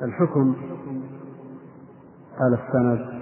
[0.01, 0.55] الحكم
[2.39, 3.21] على السند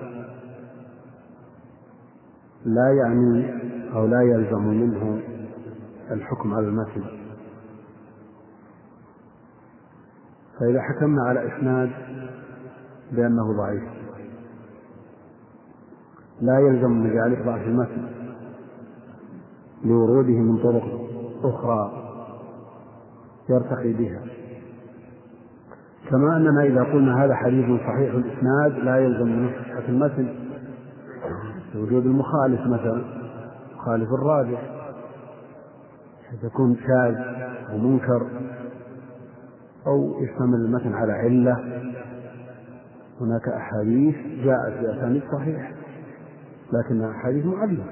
[2.65, 3.53] لا يعني
[3.95, 5.21] أو لا يلزم منه
[6.11, 7.03] الحكم على المتن.
[10.59, 11.91] فإذا حكمنا على إسناد
[13.11, 13.98] بأنه ضعيف.
[16.41, 18.07] لا يلزم من ذلك ضعف المتن
[19.85, 20.83] لوروده من طرق
[21.43, 21.91] أخرى
[23.49, 24.21] يرتقي بها.
[26.09, 30.27] كما أننا إذا قلنا هذا حديث صحيح الإسناد لا يلزم من صحة المتن
[31.75, 33.03] لوجود المخالف مثلا
[33.75, 34.61] مخالف الراجح
[36.43, 37.15] يكون شاذ
[37.69, 38.27] أو منكر
[39.87, 41.83] أو يشتمل المتن على علة.
[43.21, 45.71] هناك أحاديث جاءت بأسانيد صحيحة.
[46.73, 47.85] لكنها أحاديث معلة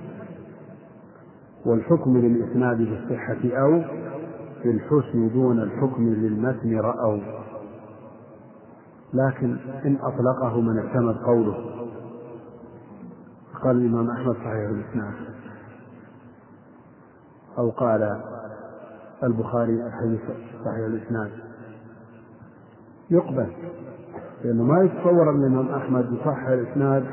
[1.65, 3.83] والحكم للإسناد بالصحة أو
[4.63, 7.19] بالحسن دون الحكم للمتن رأوا.
[9.13, 11.57] لكن إن أطلقه من اعتمد قوله.
[13.63, 15.13] قال الإمام أحمد صحيح الإسناد.
[17.57, 18.21] أو قال
[19.23, 20.21] البخاري الحديث
[20.65, 21.31] صحيح الإسناد.
[23.09, 23.47] يقبل.
[24.43, 27.05] لأنه ما يتصور أن الإمام أحمد يصحح الإسناد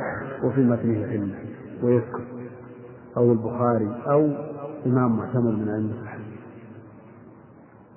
[0.44, 1.34] وفي متنه علم
[1.85, 2.26] ويسكت
[3.16, 4.30] أو البخاري أو
[4.87, 6.24] إمام معتمد من أئمة الحديث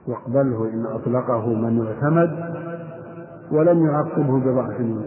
[0.07, 2.57] يقبله إن أطلقه من يعتمد
[3.51, 5.05] ولم يعقبه بضعف منه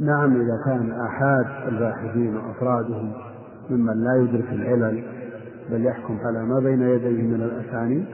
[0.00, 3.12] نعم إذا كان آحاد الباحثين وأفرادهم
[3.70, 5.04] ممن لا يدرك العلل
[5.70, 8.06] بل يحكم على ما بين يديه من الأسانيد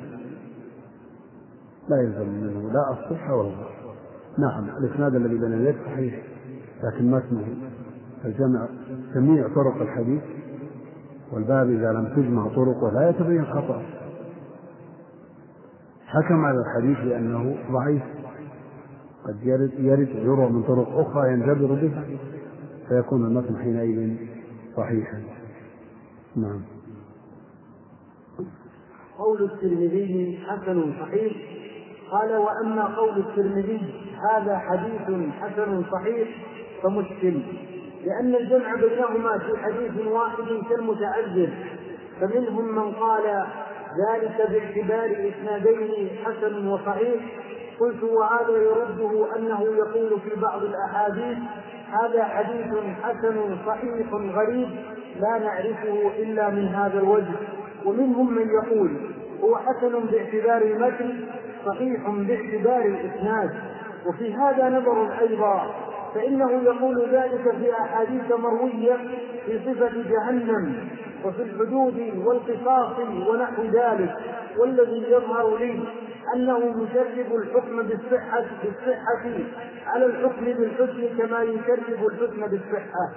[1.88, 2.72] لا يلزم منه.
[2.72, 3.50] لا الصحة ولا
[4.38, 6.35] نعم الإسناد الذي بين يديه صحيح.
[6.82, 7.46] لكن متنه
[8.24, 8.68] الجمع
[9.14, 10.22] جميع طرق الحديث
[11.32, 13.82] والباب إذا لم تجمع طرقه لا يتبين خطأ.
[16.06, 18.02] حكم على الحديث بأنه ضعيف.
[19.26, 22.04] قد يرد يرد يروى من طرق أخرى ينجبر بها
[22.88, 24.16] فيكون المتن حينئذ
[24.76, 25.22] صحيحا.
[26.36, 26.60] نعم.
[29.18, 31.32] قول الترمذي حسن صحيح.
[32.10, 33.80] قال وأما قول الترمذي
[34.30, 36.45] هذا حديث حسن صحيح.
[36.86, 37.40] فمشكل
[38.04, 41.48] لأن الجمع بينهما في حديث واحد كالمتعذر
[42.20, 43.46] فمنهم من قال
[44.08, 47.22] ذلك باعتبار إسنادين حسن وصحيح.
[47.80, 51.38] قلت وهذا يرده أنه يقول في بعض الأحاديث
[51.90, 54.68] هذا حديث حسن صحيح غريب
[55.20, 57.36] لا نعرفه إلا من هذا الوجه.
[57.84, 58.90] ومنهم من يقول
[59.42, 61.24] هو حسن باعتبار المتن
[61.66, 63.50] صحيح باعتبار الاسناد
[64.06, 65.85] وفي هذا نظر أيضا
[66.16, 68.96] فإنه يقول ذلك في أحاديث مروية
[69.46, 70.88] في صفة جهنم
[71.24, 72.98] وفي الحدود والقصاص
[73.28, 74.14] ونحو ذلك.
[74.58, 75.80] والذي يظهر لي
[76.34, 79.24] أنه يشرب الحكم بالصحة بالصحة
[79.86, 83.12] على الحكم بالحسن كما يشرب الحكم بالصحة.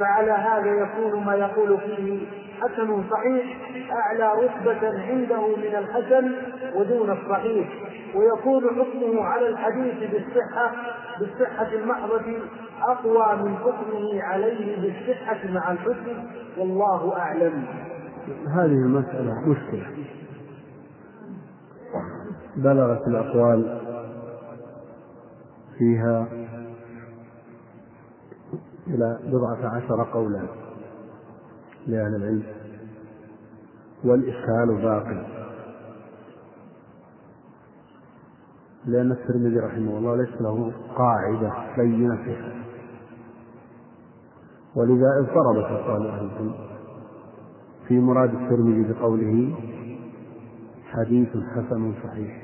[0.00, 2.26] فعلى هذا يكون ما يقول فيه
[2.60, 3.44] حسن صحيح
[3.92, 6.32] أعلى رتبة عنده من الحسن
[6.74, 7.68] ودون الصحيح.
[8.14, 10.72] ويكون حكمه على الحديث بالصحة
[11.20, 12.38] بالصحة المحضة
[12.82, 16.24] أقوى من حكمه عليه بالصحة مع الحسن
[16.58, 17.64] والله أعلم.
[18.48, 19.86] هذه المسألة مشكلة.
[22.56, 23.80] بلغت الأقوال
[25.78, 26.26] فيها
[28.86, 30.42] إلى بضعة عشر قولا
[31.86, 32.42] لأهل العلم
[34.04, 35.33] والإشكال باقي.
[38.86, 42.52] لأن الترمذي رحمه الله ليس له قاعدة بينة فيها.
[44.76, 46.54] ولذا اضطربت أقوال أهل
[47.88, 49.54] في مراد الترمذي بقوله
[50.84, 52.42] حديث حسن صحيح.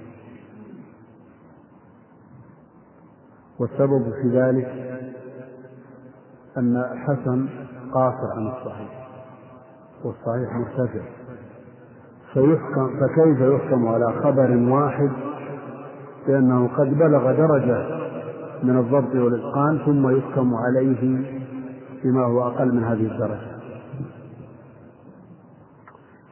[3.59, 4.67] والسبب في ذلك
[6.59, 7.49] أن حسن
[7.93, 9.09] قاصر عن الصحيح
[10.05, 11.05] والصحيح مرتفع.
[12.33, 15.11] فيحكم فكيف يحكم على خبر واحد
[16.27, 18.01] بأنه قد بلغ درجة
[18.63, 21.25] من الضبط والإتقان ثم يحكم عليه
[22.05, 23.51] بما هو أقل من هذه الدرجة.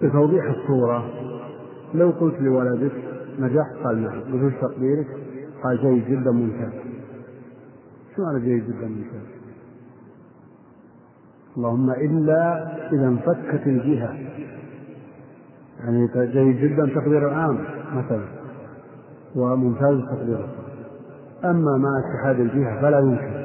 [0.01, 1.05] لتوضيح الصورة
[1.95, 2.93] لو قلت لولدك
[3.39, 4.21] نجحت؟ قال نعم.
[4.21, 5.07] بدون تقديرك؟
[5.65, 6.73] قال جيد جدا ممتاز.
[8.17, 9.29] شو معنى جيد جدا ممتاز؟
[11.57, 14.19] اللهم إلا إذا انفكت الجهة.
[15.81, 17.59] يعني جيد جدا تقدير العام
[17.95, 18.38] مثلا.
[19.39, 20.49] وممتاز تقدير
[21.45, 23.39] أما مع اتحاد الجهة فلا يمكن.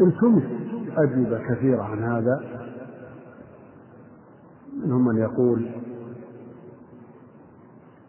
[0.00, 0.42] التمس
[0.96, 2.40] أجوبة كثيرة عن هذا
[4.84, 5.70] منهم من يقول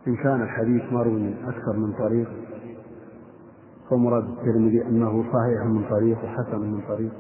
[0.08, 2.30] إن كان الحديث مروي من أكثر من طريق
[3.90, 7.12] فمراد الترمذي أنه صحيح من طريق وحسن من طريق.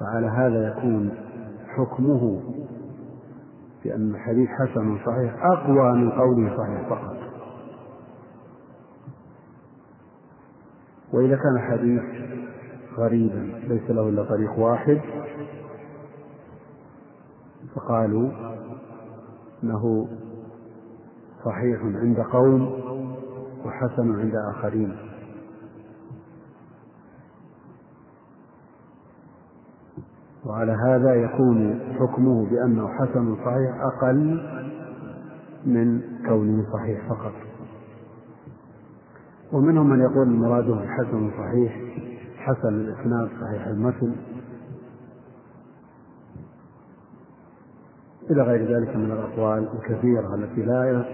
[0.00, 1.10] فعلى هذا يكون
[1.76, 2.40] حكمه
[3.84, 7.16] بأن الحديث حسن صحيح أقوى من قوله صحيح فقط.
[11.12, 12.02] وإذا كان الحديث
[12.98, 15.00] غريبا ليس له إلا طريق واحد
[17.74, 18.30] فقالوا
[19.62, 20.08] إنه
[21.44, 22.62] صحيح عند قوم
[23.64, 25.09] وحسن عند آخرين.
[30.50, 34.40] وعلى هذا يكون حكمه بأنه حسن صحيح أقل
[35.66, 37.32] من كونه صحيح فقط.
[39.52, 41.80] ومنهم من يقول مراده حسن صحيح
[42.36, 44.12] حسن الإسناد صحيح المتن.
[48.30, 51.04] إلى غير ذلك من الأقوال الكثيرة التي لا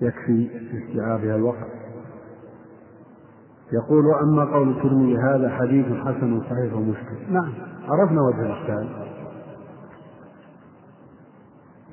[0.00, 1.81] يكفي في استيعابها الوقت.
[3.72, 7.52] يقول أما قول الترمذي هذا حديث حسن صحيح ومشكل نعم.
[7.88, 8.88] عرفنا وجه الإشكال.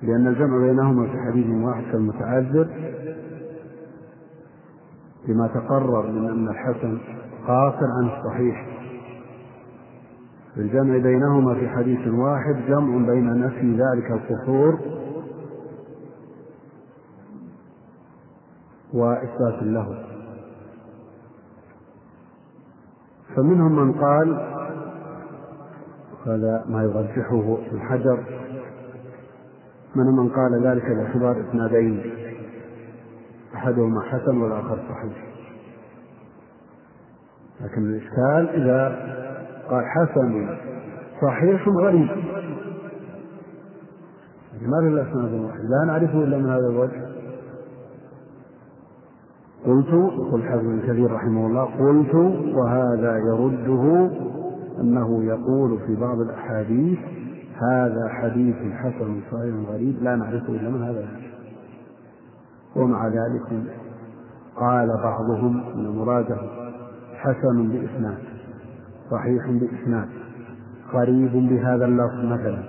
[0.03, 2.67] لأن الجمع بينهما في حديث واحد كالمتعذر
[5.27, 6.97] بما تقرر من أن الحسن
[7.47, 8.67] قاصر عن الصحيح.
[10.57, 14.79] الجمع بينهما في حديث واحد جمع بين نفي ذلك القصور
[18.93, 20.08] وإثبات له.
[23.39, 24.37] فمنهم من قال
[26.25, 28.23] هذا ما يرجحه ابن حجر
[29.95, 32.01] منهم من قال ذلك باعتبار إسنادين.
[33.55, 35.27] أحدهما حسن والآخر صحيح.
[37.61, 38.89] لكن الإشكال إذا
[39.69, 40.57] قال حسن
[41.21, 42.09] صحيح غريب.
[44.61, 45.59] ما له إلا إسناد واحد.
[45.59, 47.18] لا نعرفه إلا من هذا الوجه.
[49.65, 52.15] قلت يقول الحافظ بن كثير رحمه الله قلت
[52.55, 54.09] وهذا يرده
[54.81, 56.99] أنه يقول في بعض الأحاديث
[57.71, 61.07] هذا حديث حسن صحيح غريب لا نعرفه إلا من هذا.
[62.75, 63.63] ومع ذلك
[64.55, 66.37] قال بعضهم أن مراده
[67.13, 68.17] حسن بإسناد
[69.11, 70.07] صحيح بإسناد
[70.93, 72.63] غريب بهذا اللفظ مثلا.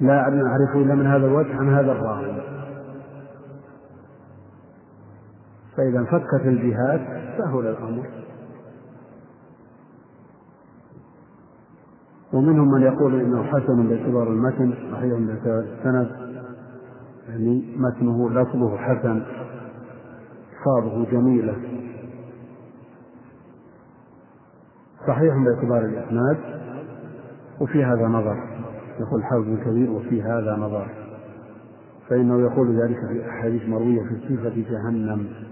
[0.00, 2.57] لا نعرفه إلا من هذا الوجه عن هذا الراوي.
[5.78, 7.00] فإذا انفكت الجهات
[7.38, 8.06] سهل الأمر
[12.32, 16.10] ومنهم من يقول إنه حسن باعتبار المتن صحيح باعتبار السند
[17.28, 19.22] يعني متنه لفظه حسن
[20.64, 21.54] صابه جميلة.
[25.06, 26.36] صحيح باعتبار الإسناد
[27.60, 28.36] وفي هذا نظر.
[29.00, 30.88] يقول حافظ كبير وفي هذا نظر.
[32.08, 35.47] فإنه يقول ذلك في أحاديث مروية في صفة جهنم.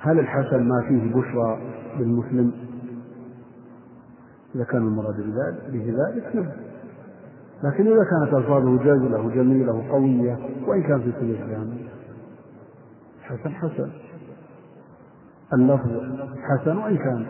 [0.00, 1.60] هل الحسن ما فيه بشرى
[1.98, 2.52] للمسلم؟
[4.54, 5.16] إذا كان المراد
[5.72, 6.52] به ذلك نعم.
[7.64, 11.78] لكن إذا كانت ألفاظه جازلة جميلة وقوية وإن كان في سبيل الكلام.
[13.22, 13.90] حسن حسن.
[15.52, 15.90] اللفظ
[16.42, 17.26] حسن وإن كان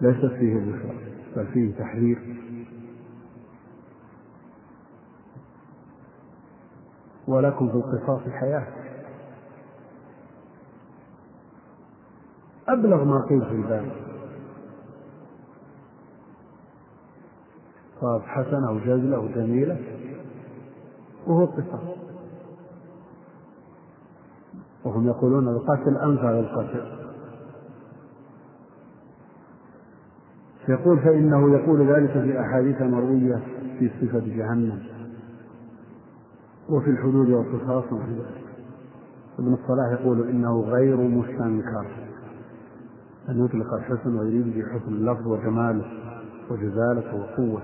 [0.00, 0.96] ليست فيه بشرى
[1.36, 2.18] بل فيه تحرير.
[7.28, 8.85] ولكم في القصاص حياة
[12.68, 13.92] أبلغ ما قيل في الباب.
[18.00, 19.78] صار حسنة أو جزلة أو جميلة
[21.26, 21.96] وهو القصاص
[24.84, 26.96] وهم يقولون القتل أنفع للقتل
[30.68, 33.42] يقول فإنه يقول ذلك في أحاديث مروية
[33.78, 34.82] في صفة جهنم.
[36.68, 37.84] وفي الحدود والقصاص
[39.38, 42.05] ابن الصلاح يقول إنه غير مستنكر.
[43.28, 45.84] أن يطلق الحسن ويريد به حسن اللفظ وجماله
[46.50, 47.62] وجزالته وقوة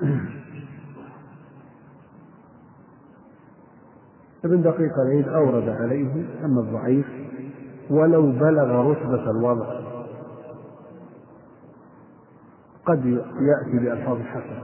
[4.44, 6.12] ابن دقيق العيد أورد عليه
[6.44, 7.06] أن الضعيف
[7.90, 9.80] ولو بلغ رتبة الوضع.
[12.86, 13.06] قد
[13.40, 14.62] يأتي بألفاظ حسنة.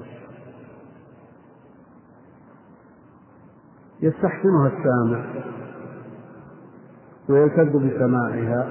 [4.03, 5.25] يستحسنها السامع.
[7.29, 8.69] ويلتذ بسماعها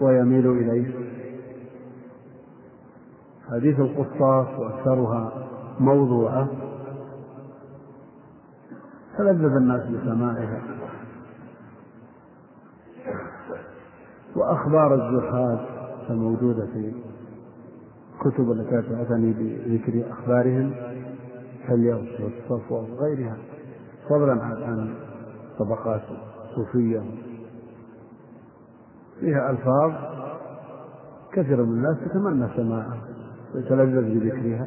[0.00, 0.94] ويميل إليه.
[3.50, 5.48] حديث القصاص وأكثرها
[5.80, 6.48] موضوعة.
[9.18, 10.62] تلذذ الناس بسماعها.
[14.36, 15.58] وأخبار الزهاد
[16.10, 16.92] الموجودة في
[18.14, 20.74] الكتب التي تعتني بذكر أخبارهم
[21.68, 23.36] كاليوم والصفوة وغيرها.
[24.08, 24.94] فضلا عن
[25.58, 26.02] طبقات
[26.54, 27.02] صوفية
[29.20, 29.92] فيها ألفاظ
[31.32, 32.98] كثير من الناس يتمنى سماعها
[33.54, 34.66] ويتلذذ بذكرها.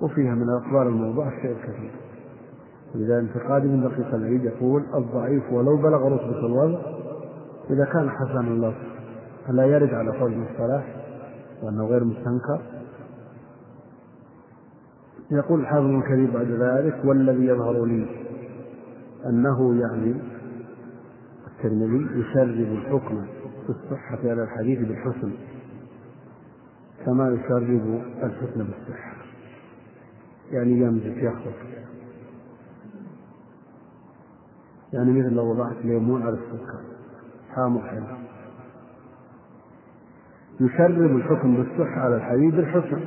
[0.00, 1.90] وفيها من الأخبار الموضوع الشيء الكثير
[2.94, 6.80] ولذلك انتقاد من دقيق العيد يقول الضعيف ولو بلغ رتبة الوضع
[7.70, 8.88] إذا كان حسن اللفظ
[9.48, 10.96] ألا يرد على قول الصلاح
[11.62, 12.60] وأنه غير مستنكر؟
[15.30, 18.06] يقول الحافظ الكريم بعد ذلك والذي يظهر لي
[19.26, 20.14] أنه يعني
[21.58, 23.26] الترمذي يشرب الحكم
[23.66, 25.32] في الصحة على الحديث بالحسن
[27.06, 29.16] كما يشرب الحسن بالصحة.
[30.50, 31.54] يعني يمزج يخلط
[34.92, 36.80] يعني مثل لو وضعت ليمون على السكر
[37.54, 38.04] حامض حلو
[40.60, 43.00] يشرب الحكم بالصحة على الحديث بالحسن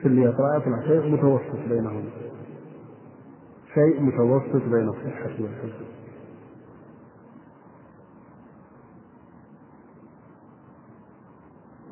[0.00, 2.04] في اللي يطلع يطلع شيء متوسط بينهم.
[3.74, 6.01] شيء متوسط بين الصحة والحسن.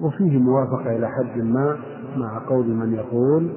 [0.00, 1.78] وفيه موافقة إلى حد ما
[2.16, 3.50] مع قول من يقول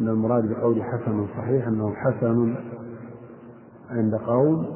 [0.00, 2.54] أن المراد بقول حسن صحيح أنه حسن
[3.90, 4.66] عند قوم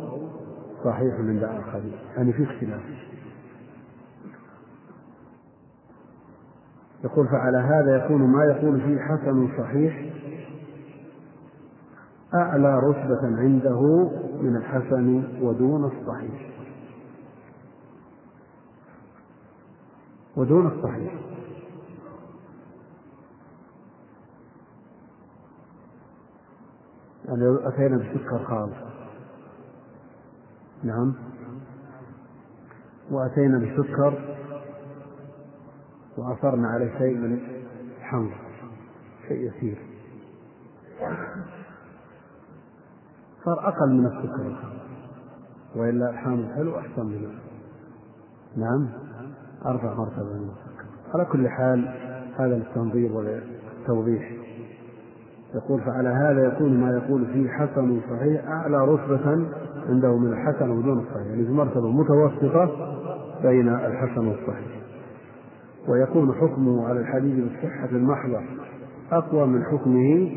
[0.84, 1.92] صحيح عند آخرين.
[2.16, 2.80] يعني في اختلاف.
[7.04, 10.12] يقول فعلى هذا يكون ما يقول فيه حسن صحيح
[12.34, 14.10] أعلى رتبة عنده
[14.42, 16.57] من الحسن ودون الصحيح.
[20.38, 21.14] ودون الصحيح.
[27.24, 28.76] يعني لو أتينا بسكر خالص
[30.82, 31.14] نعم.
[33.10, 34.36] وأتينا بسكر
[36.16, 37.40] وأصرنا عليه شيء من
[37.98, 38.30] الحمض
[39.28, 39.78] شيء يسير.
[43.44, 44.74] صار أقل من السكر.
[45.76, 47.40] وإلا الحامض حلو أحسن منه.
[48.56, 49.07] نعم.
[49.66, 50.24] أرفع مرتبة.
[50.24, 50.50] من
[51.14, 51.94] على كل حال
[52.38, 54.32] هذا للتنظير والتوضيح.
[55.54, 59.46] يقول فعلى هذا يكون ما يقول فيه حسن صحيح أعلى رتبة
[59.88, 61.26] عنده من الحسن ودون الصحيح.
[61.26, 62.94] يعني مرتبة متوسطة
[63.42, 64.78] بين الحسن والصحيح.
[65.88, 68.40] ويكون حكمه على الحديث بالصحة المحضة
[69.12, 70.30] أقوى من حكمه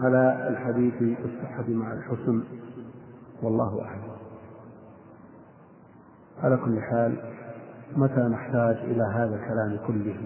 [0.00, 2.42] على الحديث بالصحة مع الحسن.
[3.42, 4.12] والله أعلم.
[6.42, 7.16] على كل حال
[7.96, 10.16] متى نحتاج إلى هذا الكلام كله؟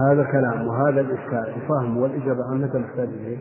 [0.00, 3.38] هذا الكلام وهذا الإشكال الفهم والإجابة عن متى نحتاج إليه.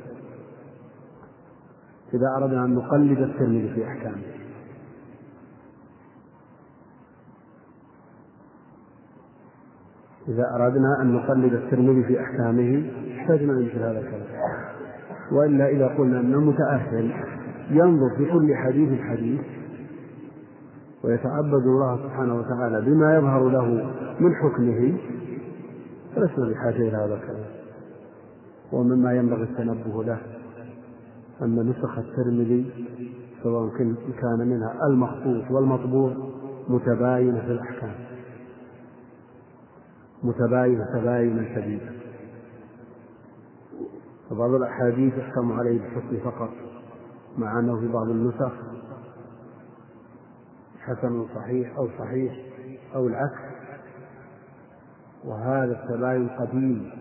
[2.14, 4.34] إذا أردنا أن نقلد الترمذي في أحكامه.
[10.28, 14.44] إذا أردنا أن نقلد الترمذي في أحكامه احتاجنا إلى مثل هذا الكلام.
[15.32, 17.12] وإلا إذا قلنا أنه متأهل
[17.70, 19.42] ينظر في كل حديث حديث
[21.04, 23.66] ويتعبد الله سبحانه وتعالى بما يظهر له
[24.20, 24.98] من حكمه
[26.16, 27.46] فلسنا بحاجة إلى هذا الكلام.
[28.72, 30.22] ومما ينبغي التنبه له
[31.42, 32.72] أن نسخ الترمذي
[33.44, 33.70] سواء
[34.22, 36.14] كان منها المخطوط والمطبوع
[36.68, 37.94] متباينة في الأحكام.
[40.24, 41.92] متباينة تباينا شديدا
[44.30, 46.50] فبعض الأحاديث يحكم عليه بالحسن فقط
[47.38, 48.52] مع أنه في بعض النسخ
[50.86, 52.34] حسن صحيح أو صحيح
[52.96, 53.42] أو العكس.
[55.26, 56.92] وهذا التباين قديم.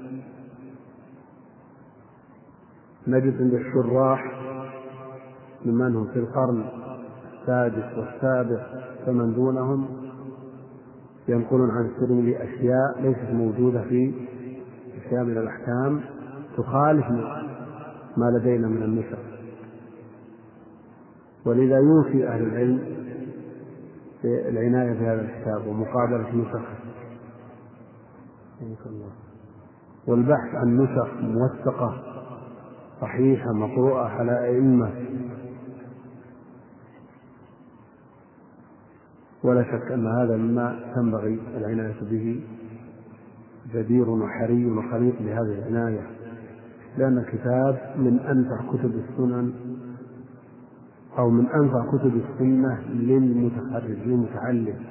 [3.07, 4.43] نجد عند الشراح
[5.65, 6.65] ممن هم في القرن
[7.41, 8.67] السادس والسابع
[9.07, 9.87] فمن دونهم
[11.29, 14.15] ينقلون عن الترمذي أشياء ليست موجودة في
[14.99, 16.01] أشياء من الأحكام
[16.57, 17.11] تخالف
[18.17, 19.19] ما لدينا من النسخ.
[21.47, 23.02] ولذا يوصي أهل العلم
[24.23, 26.63] بالعناية بهذا الكتاب ومقابلة نسخه
[30.07, 32.03] والبحث عن نسخ موثقة
[33.01, 34.93] صحيحة مقروءة على أئمة.
[39.45, 42.45] ولا شك أن هذا مما تنبغي العناية به.
[43.75, 46.07] جدير وحري وخليط بهذه العناية.
[46.97, 49.72] لأن الكتاب من أنفع كتب السنن
[51.19, 54.85] أو من أنفع كتب السنة للمتخرج للمتعلم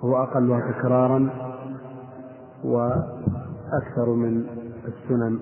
[0.00, 1.30] هو أقلها تكرارا
[2.64, 4.46] وأكثر من
[4.86, 5.38] السنن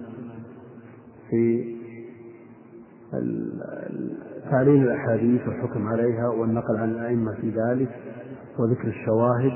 [1.31, 1.75] في
[4.51, 7.89] تعليل الأحاديث والحكم عليها والنقل عن الأئمة في ذلك
[8.59, 9.53] وذكر الشواهد.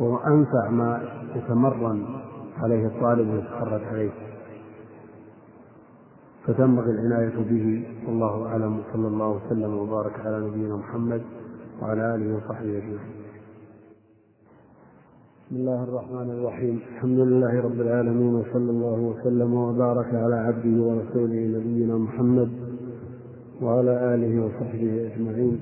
[0.00, 1.02] هو أنفع ما
[1.34, 2.06] يتمرن
[2.62, 4.10] عليه الطالب ويتخرج عليه.
[6.46, 8.78] فتنبغي العناية به والله أعلم.
[8.78, 11.22] وصلى الله وسلم وبارك على نبينا محمد
[11.82, 12.98] وعلى آله وصحبه أجمعين.
[15.46, 16.80] بسم الله الرحمن الرحيم.
[16.94, 22.50] الحمد لله رب العالمين وصلى الله وسلم وبارك على عبده ورسوله نبينا محمد
[23.62, 25.60] وعلى آله وصحبه أجمعين.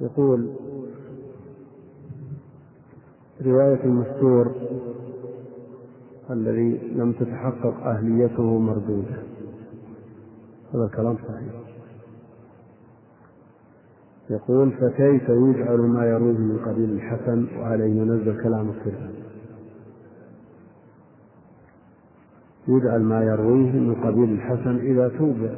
[0.00, 0.50] يقول
[3.46, 4.54] رواية المستور
[6.30, 9.22] الذي لم تتحقق أهليته مردودة
[10.74, 11.52] هذا الكلام صحيح.
[14.30, 19.10] يقول فكيف يجعل ما يرويه من قبيل الحسن وعليه ينزل كلام الصفة
[22.68, 25.54] يجعل ما يرويه من قبيل الحسن إذا توبع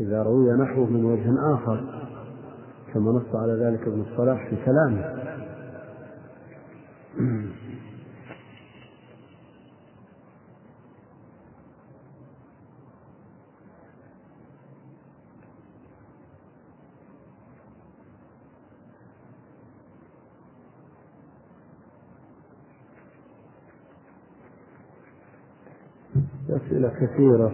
[0.00, 2.04] إذا روي نحوه من وجه آخر
[2.94, 5.18] كما نص على ذلك ابن الصلاح في كلامه
[26.50, 27.52] أسئلة كثيرة.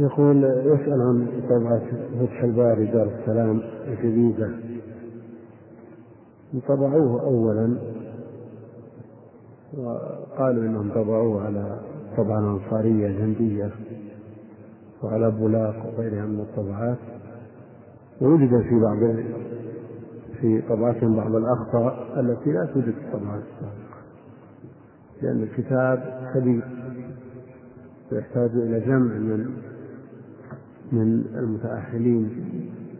[0.00, 1.82] يقول يسأل عن طبعة
[2.20, 4.50] فتح الباري دار السلام الجديدة.
[6.68, 7.78] طبعوه أولا
[9.78, 11.80] وقالوا إنهم طبعوه على
[12.16, 13.70] طبعة أنصارية جندية
[15.02, 16.98] وعلى بولاق وغيرها من الطبعات.
[18.20, 18.98] ووجد في بعض
[20.44, 23.94] في طبعتهم بعض الأخطاء التي لا توجد في الطبعات السابقة
[25.22, 26.62] لأن الكتاب كبير
[28.12, 29.46] ويحتاج إلى جمع من
[30.92, 32.30] من المتأهلين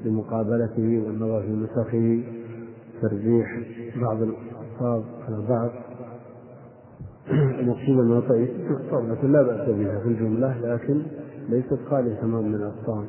[0.04, 2.22] لمقابلته والنظر في نسخه
[3.02, 3.60] ترجيح
[3.96, 5.70] بعض الألفاظ على بعض.
[7.60, 8.20] المقصود أنها
[8.90, 11.02] طبعة لا بأس بها في الجملة لكن
[11.48, 13.04] ليست خالية تماما من الأخطاء.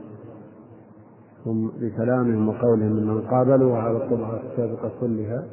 [1.45, 5.43] هم بكلامهم وقولهم إنهم قابلوا على الطبعة السابقة كلها.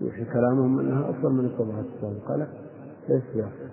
[0.00, 2.36] يوحي كلامهم إنها أفضل من الطبعة السابقة.
[2.36, 2.46] لا
[3.08, 3.72] ليس بأفضل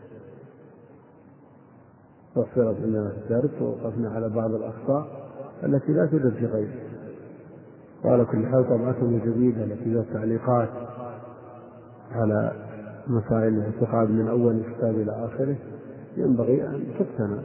[2.36, 5.08] وفرت عندنا في الدرس ووقفنا على بعض الأخطاء
[5.64, 6.74] التي لا توجد في غيره
[8.06, 10.70] وعلى كل حال طبعتهم الجديدة التي فيها تعليقات
[12.12, 12.52] على
[13.08, 15.56] مسائل الاعتقاد من أول الكتاب إلى آخره.
[16.18, 17.40] ينبغي أن تقتنى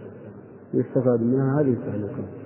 [0.74, 2.43] يستفاد منها هذه التعليقات.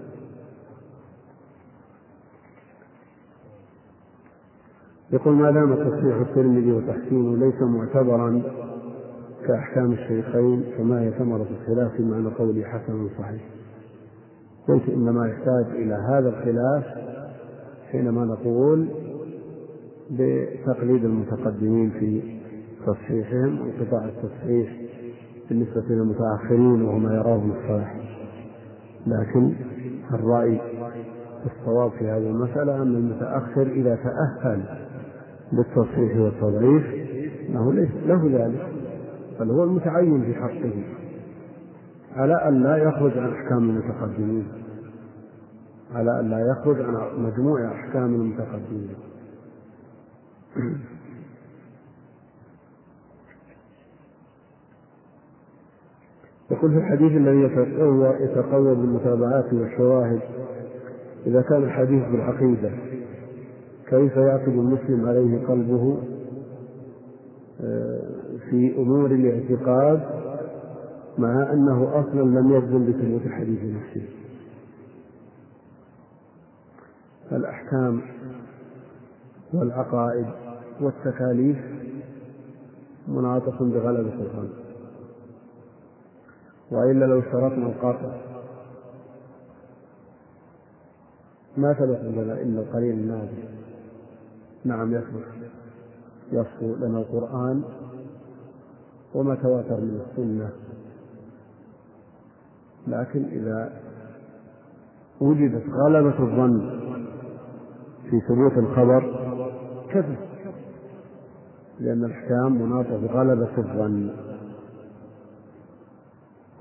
[5.13, 8.43] يقول ما دام تصحيح الترمذي وتحسينه ليس معتبرا
[9.47, 13.43] كأحكام الشيخين فما هي ثمرة الخلاف في معنى قوله حسن صحيح.
[14.69, 16.85] قلت إنما يحتاج إلى هذا الخلاف
[17.93, 18.89] حينما نقول
[20.11, 22.39] بتقليد المتقدمين في
[22.87, 24.77] تصحيحهم وانقطاع التصحيح
[25.49, 27.95] بالنسبة للمتأخرين وهم يرون الصلاح.
[29.07, 29.53] لكن
[30.15, 30.61] الرأي
[31.47, 34.88] الصواب في هذه المسألة أن المتأخر إذا تأهل
[35.53, 36.85] للتصحيح والتضعيف
[37.49, 38.69] أنه ليس له ذلك
[39.41, 40.85] بل هو المتعين في حقه.
[42.17, 44.49] على أن لا يخرج عن أحكام المتقدمين؟
[45.95, 48.95] على أن لا يخرج عن مجموع أحكام المتقدمين؟
[56.51, 60.21] يقول في الحديث الذي يتقوى يتقوى بالمتابعات والشواهد
[61.27, 62.71] إذا كان الحديث بالعقيدة
[63.89, 65.99] كيف يعقد المسلم عليه قلبه
[67.61, 68.01] آه،
[68.51, 70.01] في أمور الاعتقاد
[71.19, 74.09] مع أنه أصلا لم يجزم بثبوت الحديث نفسه.
[77.33, 78.01] الأحكام
[79.53, 80.27] والعقائد
[80.81, 81.59] والتكاليف
[83.09, 84.49] مناطق بغلبة الظن
[86.71, 88.17] وإلا لو اشترطنا القاطع.
[91.57, 93.59] ما ثبت لنا إلا القليل النادر
[94.69, 95.25] نعم يثبت
[96.33, 97.63] يصفو لنا القرآن
[99.15, 100.51] وما تواتر من السنة.
[102.87, 103.73] لكن إذا
[105.21, 106.81] وجدت غلبة الظن
[108.11, 109.01] في ثبوت الخبر
[109.91, 110.17] كفى
[111.81, 114.11] لأن الأحكام مناطة بغلبة الظن.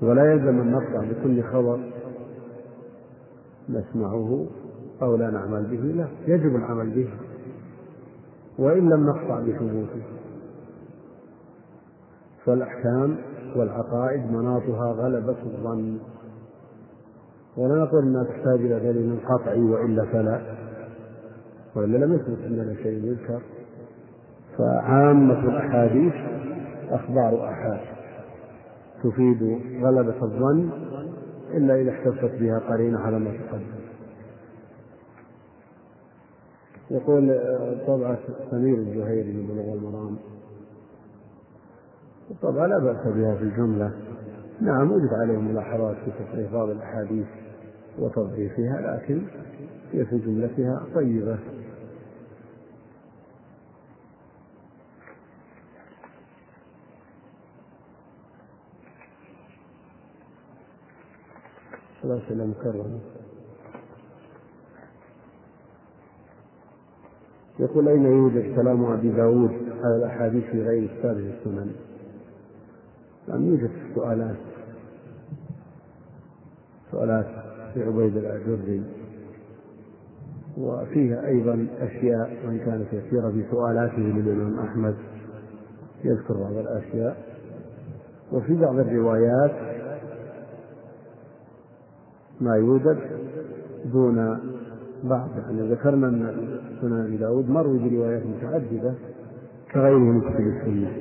[0.02, 1.80] ولا يلزم أن نقطع بكل خبر
[3.68, 4.46] نسمعه
[5.02, 7.27] أو لا نعمل به لا يجب العمل به.
[8.58, 10.02] وإن لم نقطع بثبوته.
[12.44, 13.16] فالأحكام
[13.56, 15.98] والعقائد مناطها غلبة الظن.
[17.56, 20.40] ولا نقول أنها تحتاج إلى دليل قطعي وإلا فلا.
[21.76, 23.40] وإلا لم يثبت عندنا شيء يذكر.
[24.58, 26.14] فعامة الأحاديث
[26.90, 27.80] أخبار أحاد.
[29.04, 30.70] تفيد غلبة الظن
[31.54, 33.77] إلا إذا احتفت بها قرينة على ما تقدم.
[36.98, 37.40] يقول
[37.86, 38.18] طبعة
[38.50, 40.16] سمير الزهيري من بلوغ المرام.
[42.42, 43.92] طبعا لا بأس بها في الجملة.
[44.60, 47.26] نعم وجد عليه ملاحظات في تصحيح بعض الأحاديث
[47.98, 49.22] وتضعيفها لكن
[49.92, 51.38] هي في جملتها طيبة.
[62.02, 63.00] صلاة مكرمة
[67.58, 69.50] يقول أين يوجد كلام أبي داود
[69.84, 71.70] على الأحاديث في غير كتابه السنن؟
[73.28, 74.36] لم يوجد سؤالات.
[76.90, 77.26] سؤالات
[77.74, 78.82] في عبيد الأجري.
[80.58, 84.94] وفيها أيضا أشياء وإن كانت كثيرة في سؤالاته للإمام أحمد.
[86.04, 87.16] يذكر بعض الأشياء.
[88.32, 89.52] وفي بعض الروايات
[92.40, 92.98] ما يوجد
[93.84, 94.38] دون
[95.04, 96.34] بعض يعني ذكرنا أن
[96.80, 98.94] سنن أبي داود مروي بروايات متعددة
[99.72, 100.92] كغيره من كتب السنة.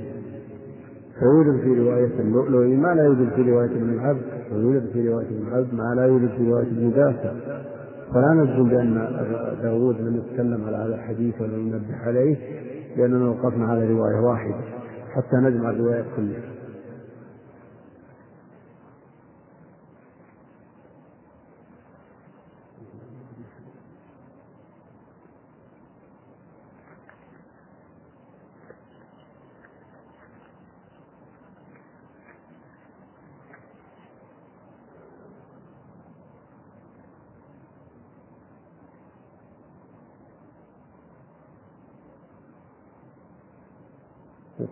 [1.19, 4.21] فيوجد في رواية اللؤلؤي ما لا يوجد في رواية ابن العبد
[4.51, 7.33] ويوجد في رواية ابن العبد ما لا يوجد في رواية ابن داسة
[8.13, 8.93] فلا نجزم بأن
[9.61, 12.37] داود لم يتكلم على هذا الحديث ولم ينبه عليه
[12.97, 14.55] لأننا وقفنا على رواية واحدة
[15.15, 16.56] حتى نجمع الروايات كلها.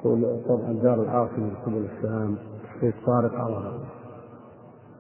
[0.06, 2.36] يقول طبعا دار العاصمة سبل السلام
[2.80, 3.80] في طارق عوض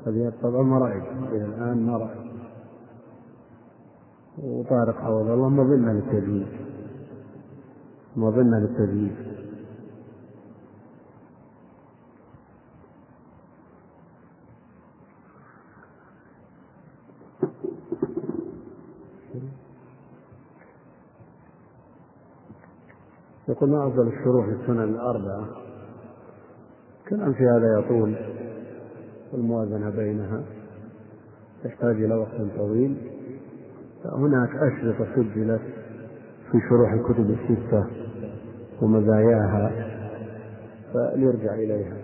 [0.07, 2.31] هذه طبعا ما رأيت إلى الآن ما رأيت.
[4.43, 6.47] وطارق عوض الله مظنة للتجويد
[8.15, 9.34] مظنة للتجويد
[23.65, 25.47] يقول ما أفضل الشروح للسنن الأربعة؟
[27.09, 28.15] كلام في هذا يطول
[29.33, 30.43] الموازنة بينها
[31.63, 32.97] تحتاج إلى وقت طويل.
[34.05, 35.61] هناك أشرطة سجلت
[36.51, 37.85] في شروح الكتب الستة
[38.81, 39.71] ومزاياها
[40.93, 41.97] فليرجع إليها.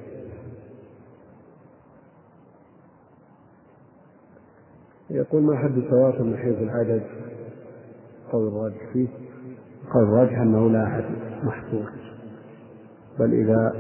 [5.10, 7.04] يقول ما حد التواصل من حيث العدد؟
[8.26, 9.08] القول الراجح فيه.
[9.86, 11.31] القول الراجح أنه لا أحد.
[11.44, 11.92] محصور
[13.20, 13.74] بل إذا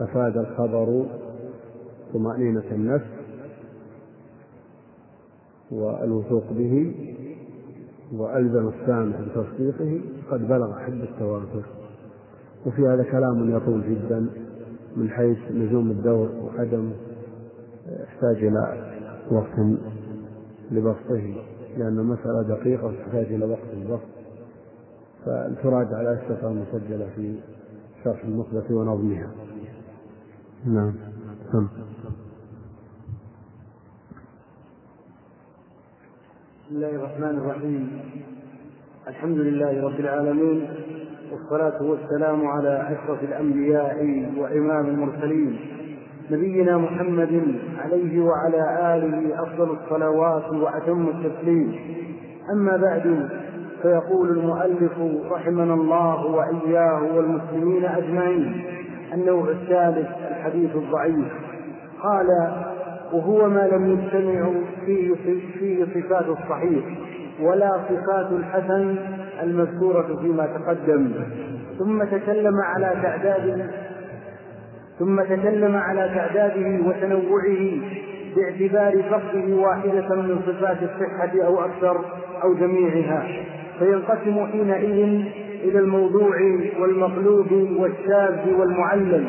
[0.00, 1.06] أفاد الخبر
[2.14, 3.06] طمأنينة النفس
[5.70, 6.94] والوثوق به
[8.12, 10.00] وألزم السامع بتصديقه
[10.30, 11.62] قد بلغ حد التواتر.
[12.66, 14.26] وفي هذا كلام يطول جدا
[14.96, 16.92] من حيث لزوم الدور وعدم
[17.86, 18.92] يحتاج إلى
[19.30, 19.58] وقت
[20.70, 21.34] لبسطه
[21.78, 24.17] لأن المسألة دقيقة وتحتاج إلى وقت البسط
[25.28, 27.34] فتراجع الأسئلة المسجلة في
[28.04, 29.30] شرح النخبة ونظمها.
[30.66, 30.92] نعم.
[31.52, 31.66] سم.
[36.66, 38.00] بسم الله الرحمن الرحيم.
[39.08, 40.68] الحمد لله رب العالمين
[41.32, 43.96] والصلاة والسلام على أشرف الأنبياء
[44.36, 45.58] وإمام المرسلين
[46.30, 51.76] نبينا محمد عليه وعلى آله أفضل الصلوات وأتم التسليم.
[52.52, 53.28] أما بعد
[53.82, 54.92] فيقول المؤلف
[55.30, 58.62] رحمنا الله وإياه والمسلمين أجمعين
[59.14, 61.26] النوع الثالث الحديث الضعيف.
[62.02, 62.26] قال
[63.12, 64.50] وهو ما لم يجتمع
[64.86, 65.14] فيه
[65.58, 66.84] فيه صفات الصحيح
[67.40, 68.96] ولا صفات الحسن
[69.42, 71.12] المذكورة فيما تقدم.
[71.78, 73.70] ثم تكلم على تعداد
[74.98, 77.80] ثم تكلم على تعداده وتنوعه
[78.36, 82.04] باعتبار فقده واحدة من صفات الصحة أو أكثر
[82.42, 83.28] أو جميعها.
[83.78, 85.24] فينقسم حينئذ
[85.64, 86.36] إلى الموضوع
[86.80, 89.28] والمقلوب والشاذ والمعلل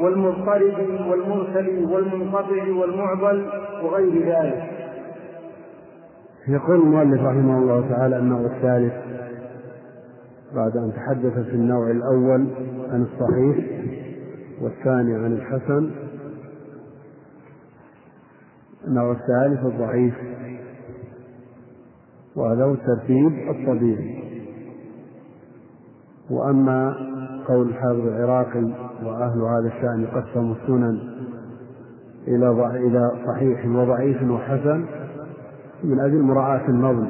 [0.00, 0.78] والمضطرب
[1.08, 3.46] والمرسل والمنقطع والمعضل
[3.82, 4.62] وغير ذلك.
[6.48, 8.92] يقول المؤلف رحمه الله تعالى النوع الثالث
[10.54, 12.46] بعد أن تحدث في النوع الأول
[12.90, 13.66] عن الصحيح
[14.62, 15.90] والثاني عن الحسن
[18.88, 20.14] النوع الثالث الضعيف.
[22.36, 24.22] وهذا الترتيب الطبيعي.
[26.30, 26.94] وأما
[27.48, 28.64] قول الحافظ العراقي
[29.04, 30.98] وأهل هذا الشأن قسموا السنن
[32.28, 34.84] إلى إلى صحيح وضعيف وحسن
[35.84, 37.08] من أجل مراعاة النظم.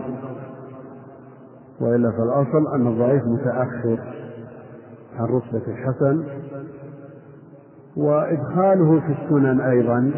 [1.81, 3.99] وإلا فالأصل أن الضعيف متأخر
[5.19, 6.25] عن رتبة الحسن.
[7.97, 10.13] وإدخاله في السنن أيضا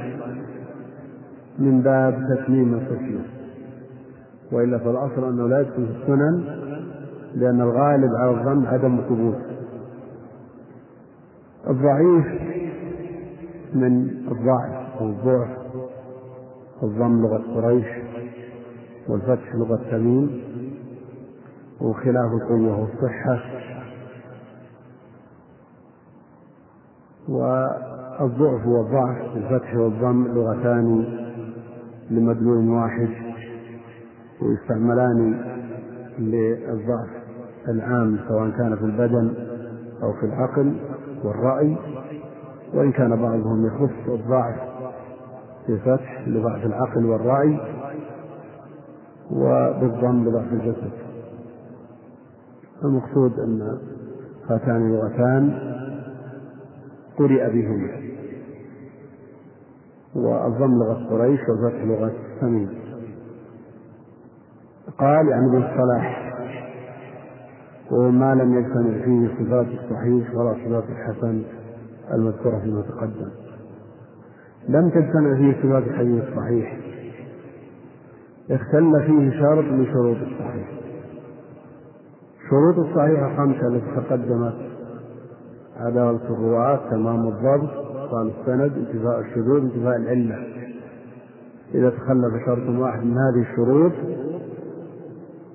[1.58, 3.37] من باب تتميم القسمة.
[4.52, 6.44] وإلا فالأصل أنه لا يدخل في السنن
[7.34, 9.38] لأن الغالب على الظن عدم ثبوت
[11.70, 12.26] الضعيف
[13.74, 15.48] من الضعف أو الضعف
[16.82, 17.86] الضم لغة قريش
[19.08, 20.42] والفتح لغة تميم
[21.80, 23.40] وخلاف القوة والصحة.
[27.28, 31.04] والضعف والضعف بالفتح والضم لغتان
[32.10, 33.27] لمدلول واحد.
[34.42, 35.40] ويستعملان
[36.18, 37.08] للضعف
[37.68, 39.34] العام سواء كان في البدن
[40.02, 40.76] أو في العقل
[41.24, 41.76] والرأي
[42.74, 44.54] وإن كان بعضهم يخص الضعف
[45.66, 47.58] في فتح لضعف العقل والرأي
[49.30, 50.92] وبالضم لضعف الجسد.
[52.84, 53.78] المقصود أن
[54.50, 55.58] هاتان لغتان
[57.18, 57.90] قرئ بهما
[60.14, 62.77] والضم لغة قريش والفتح لغة تميم
[64.98, 66.34] قال يعني بالصلاح
[67.90, 71.42] وهو ما لم يجتمع فيه صفات الصحيح ولا صفات الحسن
[72.14, 73.30] المذكورة فيما تقدم.
[74.68, 76.78] لم تجتمع فيه صفات الحديث الصحيح.
[78.50, 80.68] اختل فيه شرط من شروط الصحيح.
[82.50, 84.54] شروط الصحيح خمسة التي تقدمت.
[85.76, 90.46] عدالة الرواة تمام الضبط إتقان السند انتفاء الشذوذ انتفاء العلة.
[91.74, 93.92] إذا تخلف شرط واحد من هذه الشروط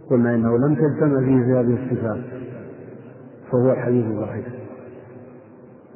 [0.09, 2.23] قلنا إنه لم تجتمع فيه في هذه الصفات
[3.51, 4.45] فهو الحديث الضعيف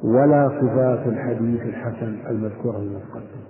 [0.02, 3.48] ولا صفات الحديث الحسن المذكورة في المتقدم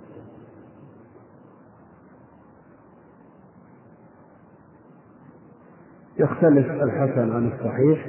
[6.19, 8.05] يختلف الحسن عن الصحيح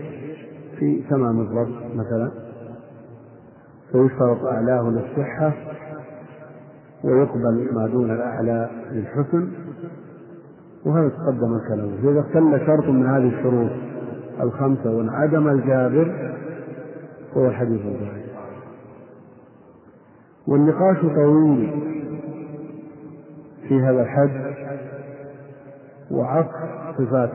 [0.78, 2.30] في تمام الضبط مثلا
[3.92, 5.52] فيشترط أعلاه للصحة
[7.04, 9.48] ويقبل ما دون الأعلى للحسن.
[10.86, 11.90] وهذا تقدم الكلام.
[12.02, 13.70] فإذا اختل شرط من هذه الشروط
[14.40, 16.32] الخمسة وانعدم الجابر
[17.36, 18.30] هو الحديث الضعيف
[20.46, 21.70] والنقاش طويل
[23.68, 24.54] في هذا الحد
[26.10, 26.54] وعطف
[26.98, 27.30] صفات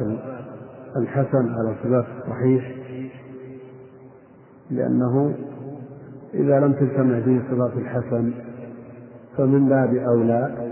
[0.96, 2.76] الحسن على صفات الصحيح
[4.72, 5.34] لأنه
[6.34, 8.32] إذا لم تجتمع فيه صفات الحسن
[9.38, 10.65] فمن باب أولى.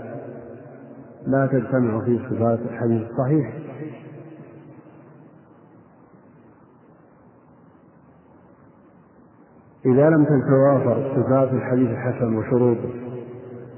[1.26, 3.54] لا تجتمع فيه صفات الحديث الصحيح
[9.86, 12.88] إذا لم تتوافر صفات الحديث الحسن وشروطه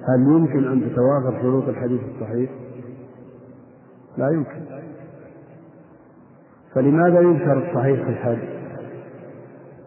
[0.09, 2.51] هل يمكن أن تتوافر شروط الحديث الصحيح؟
[4.19, 4.61] لا يمكن
[6.75, 8.39] فلماذا ينكر الصحيح في الحج؟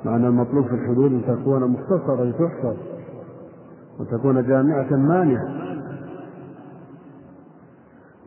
[0.06, 2.77] مع أن المطلوب في الحدود أن تكون مختصرة تحفظ
[3.99, 5.69] وتكون جامعة مانعة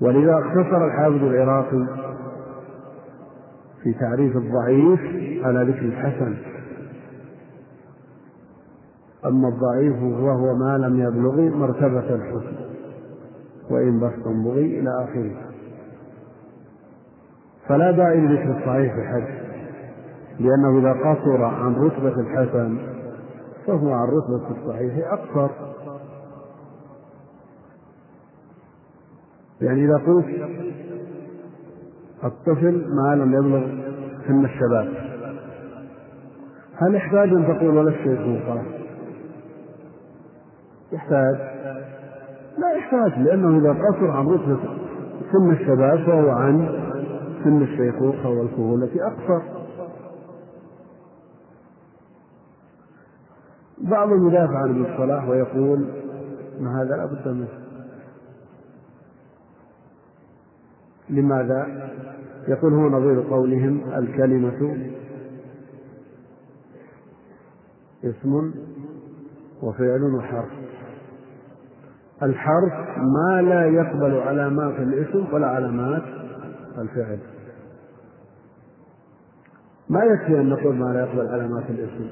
[0.02, 1.86] ولذا اختصر الحافظ العراقي
[3.82, 5.00] في تعريف الضعيف
[5.44, 6.36] على ذكر الحسن.
[9.26, 12.56] أما الضعيف وهو ما لم يبلغ مرتبة الحسن
[13.70, 15.36] وإن بسط بغي إلى آخره.
[17.68, 19.42] فلا داعي لذكر الصحيح الحج
[20.40, 22.78] لأنه إذا قصر عن رتبة الحسن
[23.66, 25.72] فهو عن رتبة الصحيح أقصر.
[29.62, 30.26] يعني إذا قلت
[32.24, 33.66] الطفل ما لم يبلغ
[34.26, 34.89] سن الشباب
[36.76, 38.62] هل يحتاج أن تقول ولا الشيخوخة؟
[40.93, 41.36] يحتاج.
[42.59, 44.59] لا يحتاج لأنه إذا قصر عن رتبة
[45.32, 46.68] سن الشباب فهو عن
[47.44, 49.43] سن الشيخوخة والكهولة أقصر.
[53.78, 55.86] بعضهم يدافع عن ابن الصلاح ويقول
[56.60, 57.61] ما هذا لا بد منه.
[61.12, 61.90] لماذا؟
[62.48, 64.89] يقول هو نظير قولهم الكلمة
[68.05, 68.52] اسم
[69.62, 70.51] وفعل وحرف.
[72.22, 76.02] الحرف ما لا يقبل علامات الاسم ولا علامات
[76.78, 77.18] الفعل.
[79.89, 82.09] ما يكفي أن نقول ما لا يقبل علامات الاسم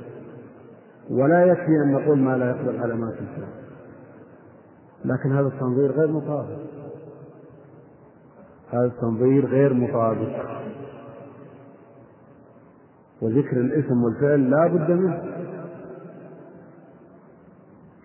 [1.10, 3.52] ولا يكفي أن نقول ما لا يقبل علامات الفعل.
[5.04, 6.79] لكن هذا التنظير غير مطابق.
[8.72, 10.60] هذا التنظير غير مطابق
[13.22, 15.22] وذكر الاسم والفعل لا بد منه.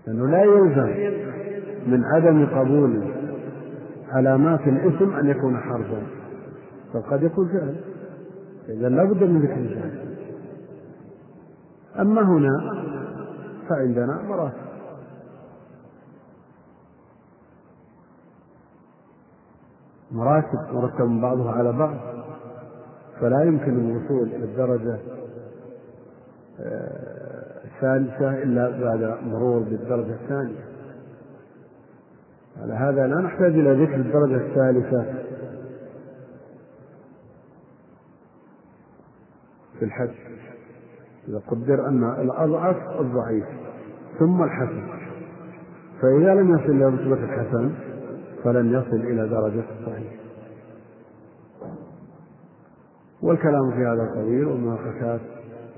[0.08, 1.16] لأنه لا يلزم
[1.88, 3.14] من عدم قبول
[4.10, 6.02] علامات الاسم أن يكون حرفا.
[6.94, 7.76] بل قد يكون فعلا.
[8.70, 10.06] إذا لا بد من ذكر الفعل.
[12.00, 12.74] أما هنا
[13.70, 14.65] فعندنا مراتب.
[20.16, 21.96] مراتب مرتب بعضها على بعض
[23.22, 25.00] فلا يمكن الوصول إلى الدرجة
[26.60, 30.66] آه، الثالثة إلا بعد مرور بالدرجة الثانية.
[32.62, 35.06] على هذا لا نحتاج إلى ذكر الدرجة الثالثة
[39.80, 40.16] في الحج.
[41.28, 43.46] إذا قدر أن الأضعف الضعيف
[44.20, 44.88] ثم الحسن.
[46.02, 47.85] فإذا لم يصل إلى رتبة الحسن
[48.46, 50.14] فلن يصل إلى درجة الصحيح.
[53.22, 55.22] والكلام في هذا طويل والمناقشات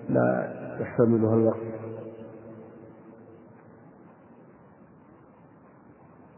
[0.09, 1.67] لا يحتملها الوقت.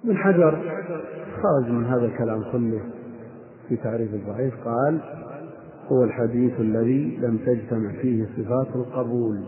[0.04, 0.52] ابن حجر
[1.44, 2.82] خرج من هذا الكلام كله
[3.68, 5.00] في تعريف الضعيف قال
[5.92, 9.44] هو الحديث الذي لم تجتمع فيه صفات القبول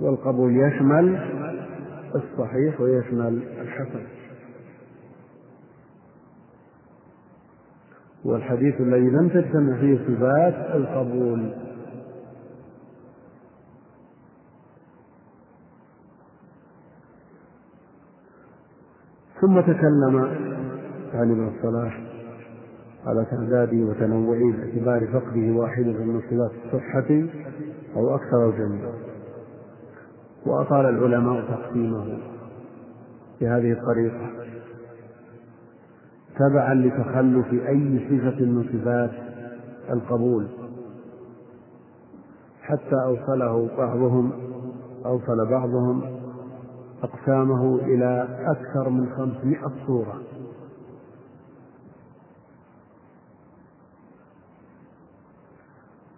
[0.00, 1.18] والقبول يشمل
[2.14, 4.19] الصحيح ويشمل الحسن.
[8.24, 11.52] والحديث الذي لم تجتمع فيه صفات القبول.
[19.40, 20.18] ثم تكلم
[21.14, 22.00] عن ابن الصلاح
[23.06, 27.28] على تعداده وتنوعه باعتبار فقده واحدة من صفات الصحة
[27.96, 28.92] أو أكثر الجنة
[30.46, 32.18] وأطال العلماء تقسيمه
[33.40, 34.30] بهذه الطريقة.
[36.40, 39.10] تبعا لتخلف أي صفة من صفات
[39.90, 40.46] القبول.
[42.62, 44.32] حتى أوصله بعضهم
[45.06, 46.02] أوصل بعضهم
[47.02, 50.20] أقسامه إلى أكثر من خمسمائة صورة.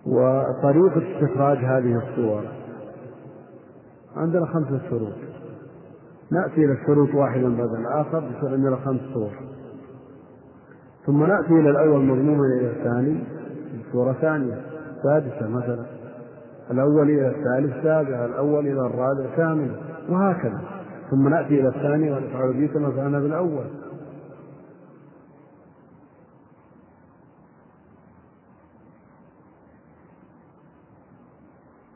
[0.06, 2.44] وطريقة استخراج هذه الصور
[4.16, 5.12] عندنا خمسة شروط.
[6.32, 9.32] نأتي إلى الشروط واحدا بعد الآخر عندنا خمس صور
[11.06, 13.24] ثم نأتي إلى الأول مضموما إلى الثاني
[13.92, 14.60] صورة ثانية
[15.02, 15.86] سادسة مثلا
[16.70, 19.76] الأول إلى الثالث سابعة الأول إلى الرابع ثامنة
[20.08, 20.60] وهكذا.
[21.10, 23.64] ثم نأتي إلى الثاني ونفعل به كما فعلنا بالأول.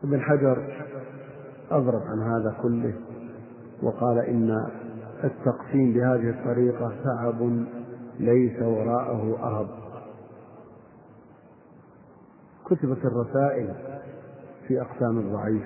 [0.04, 0.58] ابن حجر
[1.70, 2.94] أضرب عن هذا كله
[3.82, 4.66] وقال إن
[5.24, 7.66] التقسيم بهذه الطريقة تعب
[8.20, 9.68] ليس وراءه أرب
[12.66, 13.74] كتبت الرسائل
[14.68, 15.64] في أقسام الضعيف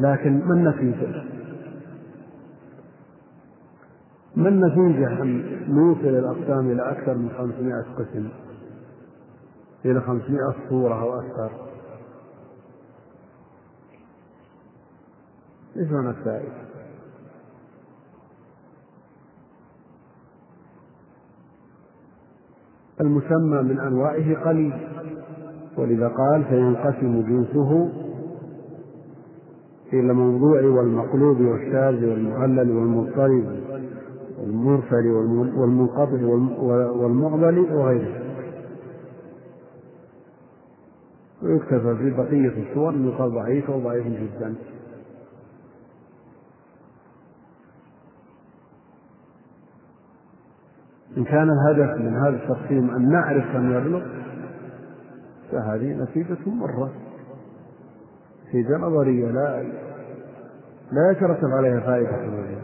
[0.00, 1.24] لكن ما النتيجة؟
[4.36, 8.28] ما النتيجة أن نوصل الأقسام إلى أكثر من 500 قسم
[9.84, 11.50] إلى 500 صورة أو أكثر
[15.76, 16.69] إيش معنى الفائدة؟
[23.00, 24.72] المسمى من أنواعه قليل.
[25.78, 27.88] ولذا قال فينقسم جنسه
[29.92, 33.44] إلى الموضوع والمقلوب والشاذ والمعلل والمضطرب
[34.40, 35.06] والمرسل
[35.56, 36.24] والمنقطع
[37.02, 38.20] والمعضل وغيره.
[41.42, 44.54] ويكتفى في بقية الصور من يقال ضعيف أو ضعيف جدا.
[51.20, 54.02] إن كان الهدف من هذا التقسيم أن نعرف كم يبلغ
[55.52, 56.90] فهذه نتيجة مرة.
[58.48, 59.62] نتيجة نظرية لا
[60.92, 62.60] لا يترتب عليها فائدة عملية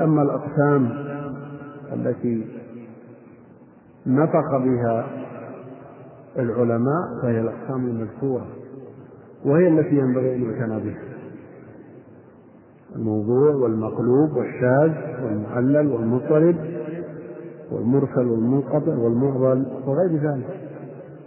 [0.00, 0.92] أما الأقسام
[1.92, 2.46] التي
[4.06, 5.06] نطق بها
[6.38, 8.46] العلماء فهي الأقسام المذكورة
[9.44, 11.13] وهي التي ينبغي أن يعتنى بها.
[12.96, 16.56] الموضوع والمقلوب والشاذ والمعلل والمضطرب
[17.70, 20.60] والمرسل والمنقطع والمعضل وغير ذلك.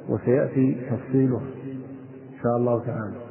[0.09, 1.41] وسيأتي تفصيله
[2.33, 3.27] إن شاء الله تعالى.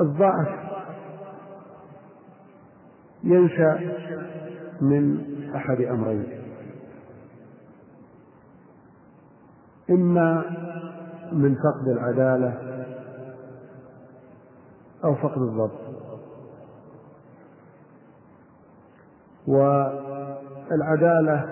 [0.00, 0.48] الضعف
[3.24, 3.80] ينشأ
[4.80, 5.20] من
[5.54, 6.26] أحد أمرين.
[9.90, 10.44] إما
[11.32, 12.86] من فقد العدالة
[15.04, 15.80] أو فقد الضبط.
[20.70, 21.48] والعدالة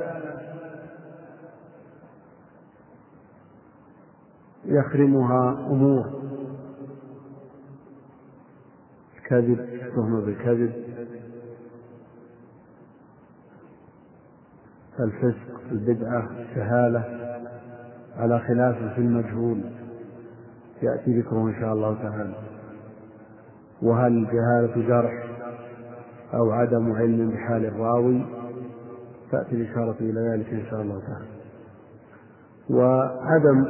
[4.64, 6.18] يخرمها أمور.
[9.16, 10.88] الكذب التهمة بالكذب.
[15.00, 17.27] الفسق البدعة الجهالة
[18.18, 19.60] على خلاف في المجهول.
[20.82, 22.34] يأتي ذكره إن شاء الله تعالى.
[23.82, 25.24] وهل الجهالة جرح
[26.34, 28.26] أو عدم علم بحال الراوي؟
[29.30, 31.26] تأتي الإشارة إلى ذلك إن شاء الله تعالى.
[32.70, 33.64] وعدم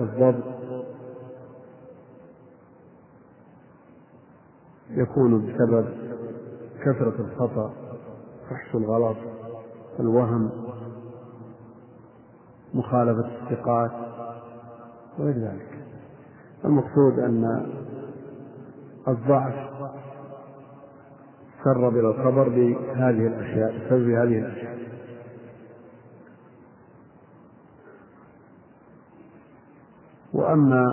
[0.00, 0.54] الضبط
[4.90, 5.88] يكون بسبب
[6.80, 7.72] كثرة الخطأ
[8.50, 9.16] فحش الغلط
[10.00, 10.50] الوهم
[12.74, 13.90] مخالفة الثقات
[15.18, 15.78] وغير ذلك.
[16.64, 17.66] المقصود أن
[19.08, 19.54] الضعف
[21.64, 24.74] سرب إلى الخبر بهذه الأشياء بسبب هذه الأشياء.
[30.32, 30.84] وأما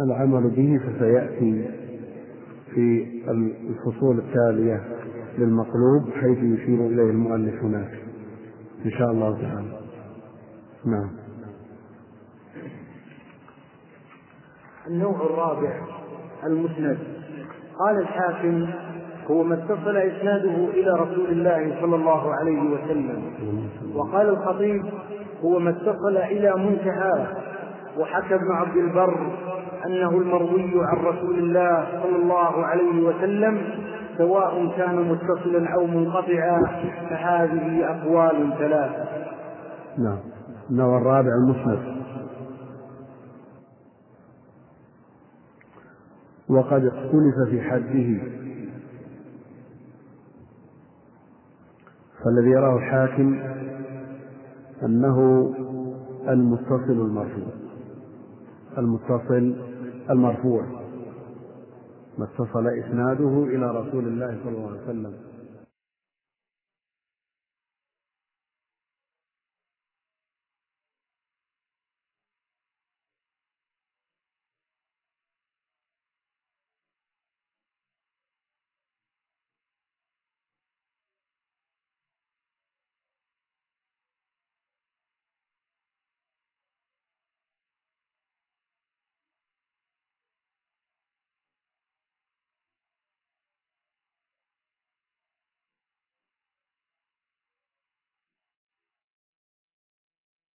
[0.00, 1.68] العمل به فسيأتي
[2.74, 3.06] في
[3.68, 4.84] الفصول التالية
[5.38, 7.98] للمقلوب حيث يشير إليه المؤلف هناك
[8.84, 9.85] إن شاء الله تعالى.
[10.86, 11.10] نعم.
[14.86, 15.80] النوع الرابع
[16.46, 16.98] المسند.
[17.78, 18.68] قال الحاكم
[19.30, 23.22] هو ما اتصل إسناده إلى رسول الله صلى الله عليه وسلم.
[23.94, 24.84] وقال الخطيب
[25.44, 27.26] هو ما اتصل إلى منتهاه
[27.98, 29.26] وحكى ابن عبد البر
[29.86, 33.62] أنه المروي عن رسول الله صلى الله عليه وسلم
[34.18, 36.62] سواء كان متصلا أو منقطعا
[37.10, 39.04] فهذه أقوال ثلاثة.
[39.98, 40.35] نعم.
[40.70, 41.96] النوع الرابع المسند.
[46.48, 48.36] وقد اختلف في حده.
[52.24, 53.38] فالذي يراه الحاكم
[54.82, 55.50] أنه
[56.28, 57.52] المتصل المرفوع.
[58.78, 59.56] المتصل
[60.10, 60.62] المرفوع.
[62.18, 65.25] ما اتصل إسناده إلى رسول الله صلى الله عليه وسلم.